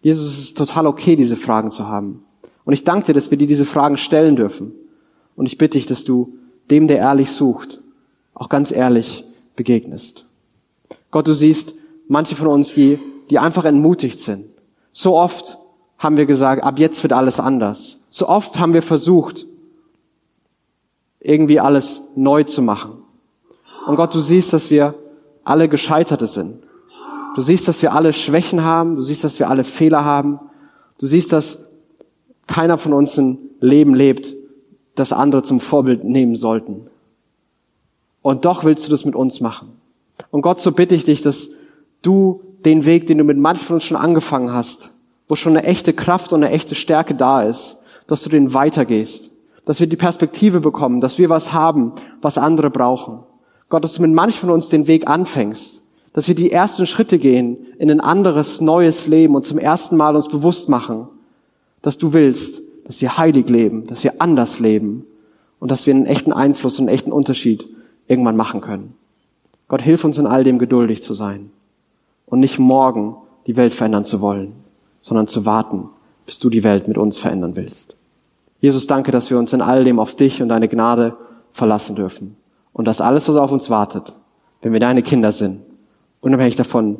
Jesus, 0.00 0.26
es 0.26 0.38
ist 0.38 0.58
total 0.58 0.86
okay, 0.86 1.16
diese 1.16 1.36
Fragen 1.36 1.70
zu 1.70 1.86
haben. 1.86 2.24
Und 2.64 2.74
ich 2.74 2.84
danke 2.84 3.06
dir, 3.06 3.14
dass 3.14 3.30
wir 3.30 3.38
dir 3.38 3.46
diese 3.46 3.64
Fragen 3.64 3.96
stellen 3.96 4.36
dürfen. 4.36 4.72
Und 5.34 5.46
ich 5.46 5.58
bitte 5.58 5.78
dich, 5.78 5.86
dass 5.86 6.04
du 6.04 6.34
dem, 6.70 6.86
der 6.86 6.98
ehrlich 6.98 7.30
sucht, 7.30 7.80
auch 8.34 8.48
ganz 8.48 8.70
ehrlich 8.70 9.24
begegnest. 9.56 10.26
Gott, 11.10 11.26
du 11.26 11.32
siehst 11.32 11.74
manche 12.06 12.36
von 12.36 12.46
uns, 12.48 12.74
die, 12.74 12.98
die 13.30 13.38
einfach 13.38 13.64
entmutigt 13.64 14.20
sind. 14.20 14.44
So 14.92 15.16
oft 15.16 15.58
haben 15.96 16.16
wir 16.16 16.26
gesagt, 16.26 16.62
ab 16.62 16.78
jetzt 16.78 17.02
wird 17.02 17.12
alles 17.12 17.40
anders. 17.40 17.98
So 18.10 18.28
oft 18.28 18.58
haben 18.58 18.74
wir 18.74 18.82
versucht, 18.82 19.46
irgendwie 21.20 21.58
alles 21.58 22.02
neu 22.14 22.44
zu 22.44 22.62
machen. 22.62 23.02
Und 23.86 23.96
Gott, 23.96 24.14
du 24.14 24.20
siehst, 24.20 24.52
dass 24.52 24.70
wir 24.70 24.94
alle 25.44 25.68
Gescheiterte 25.68 26.26
sind. 26.26 26.62
Du 27.38 27.44
siehst, 27.44 27.68
dass 27.68 27.82
wir 27.82 27.92
alle 27.92 28.12
Schwächen 28.12 28.64
haben. 28.64 28.96
Du 28.96 29.02
siehst, 29.02 29.22
dass 29.22 29.38
wir 29.38 29.48
alle 29.48 29.62
Fehler 29.62 30.04
haben. 30.04 30.40
Du 30.98 31.06
siehst, 31.06 31.32
dass 31.32 31.60
keiner 32.48 32.78
von 32.78 32.92
uns 32.92 33.16
ein 33.16 33.38
Leben 33.60 33.94
lebt, 33.94 34.34
das 34.96 35.12
andere 35.12 35.44
zum 35.44 35.60
Vorbild 35.60 36.02
nehmen 36.02 36.34
sollten. 36.34 36.88
Und 38.22 38.44
doch 38.44 38.64
willst 38.64 38.84
du 38.84 38.90
das 38.90 39.04
mit 39.04 39.14
uns 39.14 39.38
machen. 39.40 39.68
Und 40.32 40.42
Gott, 40.42 40.58
so 40.58 40.72
bitte 40.72 40.96
ich 40.96 41.04
dich, 41.04 41.22
dass 41.22 41.48
du 42.02 42.42
den 42.64 42.84
Weg, 42.84 43.06
den 43.06 43.18
du 43.18 43.22
mit 43.22 43.38
manchen 43.38 43.64
von 43.64 43.74
uns 43.74 43.84
schon 43.84 43.96
angefangen 43.96 44.52
hast, 44.52 44.90
wo 45.28 45.36
schon 45.36 45.56
eine 45.56 45.64
echte 45.64 45.92
Kraft 45.92 46.32
und 46.32 46.42
eine 46.42 46.52
echte 46.52 46.74
Stärke 46.74 47.14
da 47.14 47.42
ist, 47.42 47.78
dass 48.08 48.24
du 48.24 48.30
den 48.30 48.52
weitergehst, 48.52 49.30
dass 49.64 49.78
wir 49.78 49.86
die 49.86 49.94
Perspektive 49.94 50.58
bekommen, 50.58 51.00
dass 51.00 51.18
wir 51.18 51.30
was 51.30 51.52
haben, 51.52 51.92
was 52.20 52.36
andere 52.36 52.70
brauchen. 52.70 53.20
Gott, 53.68 53.84
dass 53.84 53.94
du 53.94 54.02
mit 54.02 54.10
manchen 54.10 54.40
von 54.40 54.50
uns 54.50 54.70
den 54.70 54.88
Weg 54.88 55.06
anfängst, 55.06 55.84
dass 56.12 56.28
wir 56.28 56.34
die 56.34 56.50
ersten 56.50 56.86
Schritte 56.86 57.18
gehen 57.18 57.58
in 57.78 57.90
ein 57.90 58.00
anderes, 58.00 58.60
neues 58.60 59.06
Leben 59.06 59.34
und 59.34 59.46
zum 59.46 59.58
ersten 59.58 59.96
Mal 59.96 60.16
uns 60.16 60.28
bewusst 60.28 60.68
machen, 60.68 61.08
dass 61.82 61.98
du 61.98 62.12
willst, 62.12 62.62
dass 62.84 63.00
wir 63.00 63.18
heilig 63.18 63.48
leben, 63.48 63.86
dass 63.86 64.02
wir 64.02 64.20
anders 64.20 64.60
leben 64.60 65.04
und 65.60 65.70
dass 65.70 65.86
wir 65.86 65.94
einen 65.94 66.06
echten 66.06 66.32
Einfluss 66.32 66.78
und 66.78 66.88
einen 66.88 66.94
echten 66.94 67.12
Unterschied 67.12 67.66
irgendwann 68.06 68.36
machen 68.36 68.60
können. 68.60 68.94
Gott, 69.68 69.82
hilf 69.82 70.04
uns 70.04 70.18
in 70.18 70.26
all 70.26 70.44
dem 70.44 70.58
geduldig 70.58 71.02
zu 71.02 71.14
sein 71.14 71.50
und 72.26 72.40
nicht 72.40 72.58
morgen 72.58 73.16
die 73.46 73.56
Welt 73.56 73.74
verändern 73.74 74.04
zu 74.04 74.20
wollen, 74.20 74.54
sondern 75.02 75.28
zu 75.28 75.44
warten, 75.44 75.90
bis 76.26 76.38
du 76.38 76.50
die 76.50 76.62
Welt 76.62 76.88
mit 76.88 76.98
uns 76.98 77.18
verändern 77.18 77.54
willst. 77.56 77.94
Jesus, 78.60 78.86
danke, 78.86 79.12
dass 79.12 79.30
wir 79.30 79.38
uns 79.38 79.52
in 79.52 79.62
all 79.62 79.84
dem 79.84 80.00
auf 80.00 80.14
dich 80.14 80.42
und 80.42 80.48
deine 80.48 80.68
Gnade 80.68 81.16
verlassen 81.52 81.96
dürfen 81.96 82.36
und 82.72 82.86
dass 82.86 83.00
alles, 83.00 83.28
was 83.28 83.36
auf 83.36 83.52
uns 83.52 83.70
wartet, 83.70 84.16
wenn 84.62 84.72
wir 84.72 84.80
deine 84.80 85.02
Kinder 85.02 85.32
sind, 85.32 85.60
unabhängig 86.20 86.56
davon, 86.56 86.98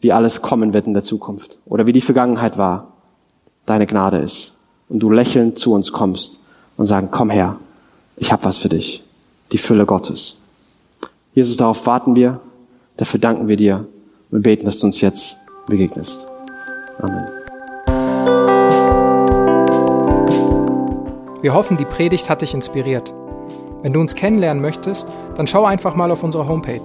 wie 0.00 0.12
alles 0.12 0.42
kommen 0.42 0.72
wird 0.72 0.86
in 0.86 0.94
der 0.94 1.02
Zukunft 1.02 1.58
oder 1.66 1.86
wie 1.86 1.92
die 1.92 2.00
Vergangenheit 2.00 2.58
war, 2.58 2.88
deine 3.64 3.86
Gnade 3.86 4.18
ist 4.18 4.56
und 4.88 5.00
du 5.00 5.10
lächelnd 5.10 5.58
zu 5.58 5.72
uns 5.72 5.92
kommst 5.92 6.40
und 6.76 6.86
sagen, 6.86 7.08
komm 7.10 7.30
her, 7.30 7.56
ich 8.16 8.32
habe 8.32 8.44
was 8.44 8.58
für 8.58 8.68
dich, 8.68 9.02
die 9.52 9.58
Fülle 9.58 9.86
Gottes. 9.86 10.36
Jesus, 11.34 11.56
darauf 11.56 11.86
warten 11.86 12.14
wir, 12.16 12.40
dafür 12.96 13.20
danken 13.20 13.48
wir 13.48 13.56
dir 13.56 13.86
und 14.30 14.42
beten, 14.42 14.64
dass 14.64 14.78
du 14.78 14.86
uns 14.86 15.00
jetzt 15.00 15.36
begegnest. 15.66 16.26
Amen. 16.98 17.26
Wir 21.42 21.54
hoffen, 21.54 21.76
die 21.76 21.84
Predigt 21.84 22.30
hat 22.30 22.42
dich 22.42 22.54
inspiriert. 22.54 23.12
Wenn 23.82 23.92
du 23.92 24.00
uns 24.00 24.14
kennenlernen 24.14 24.62
möchtest, 24.62 25.06
dann 25.36 25.46
schau 25.46 25.64
einfach 25.64 25.94
mal 25.94 26.10
auf 26.10 26.24
unsere 26.24 26.48
Homepage 26.48 26.80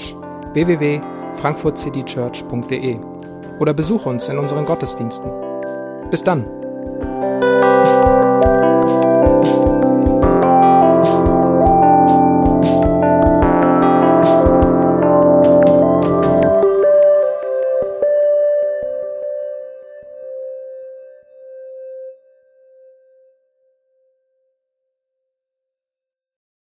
www.frankfurtcitychurch.de 1.31 2.99
oder 3.59 3.73
besuche 3.73 4.09
uns 4.09 4.27
in 4.27 4.37
unseren 4.37 4.65
Gottesdiensten. 4.65 5.31
Bis 6.09 6.23
dann! 6.23 6.45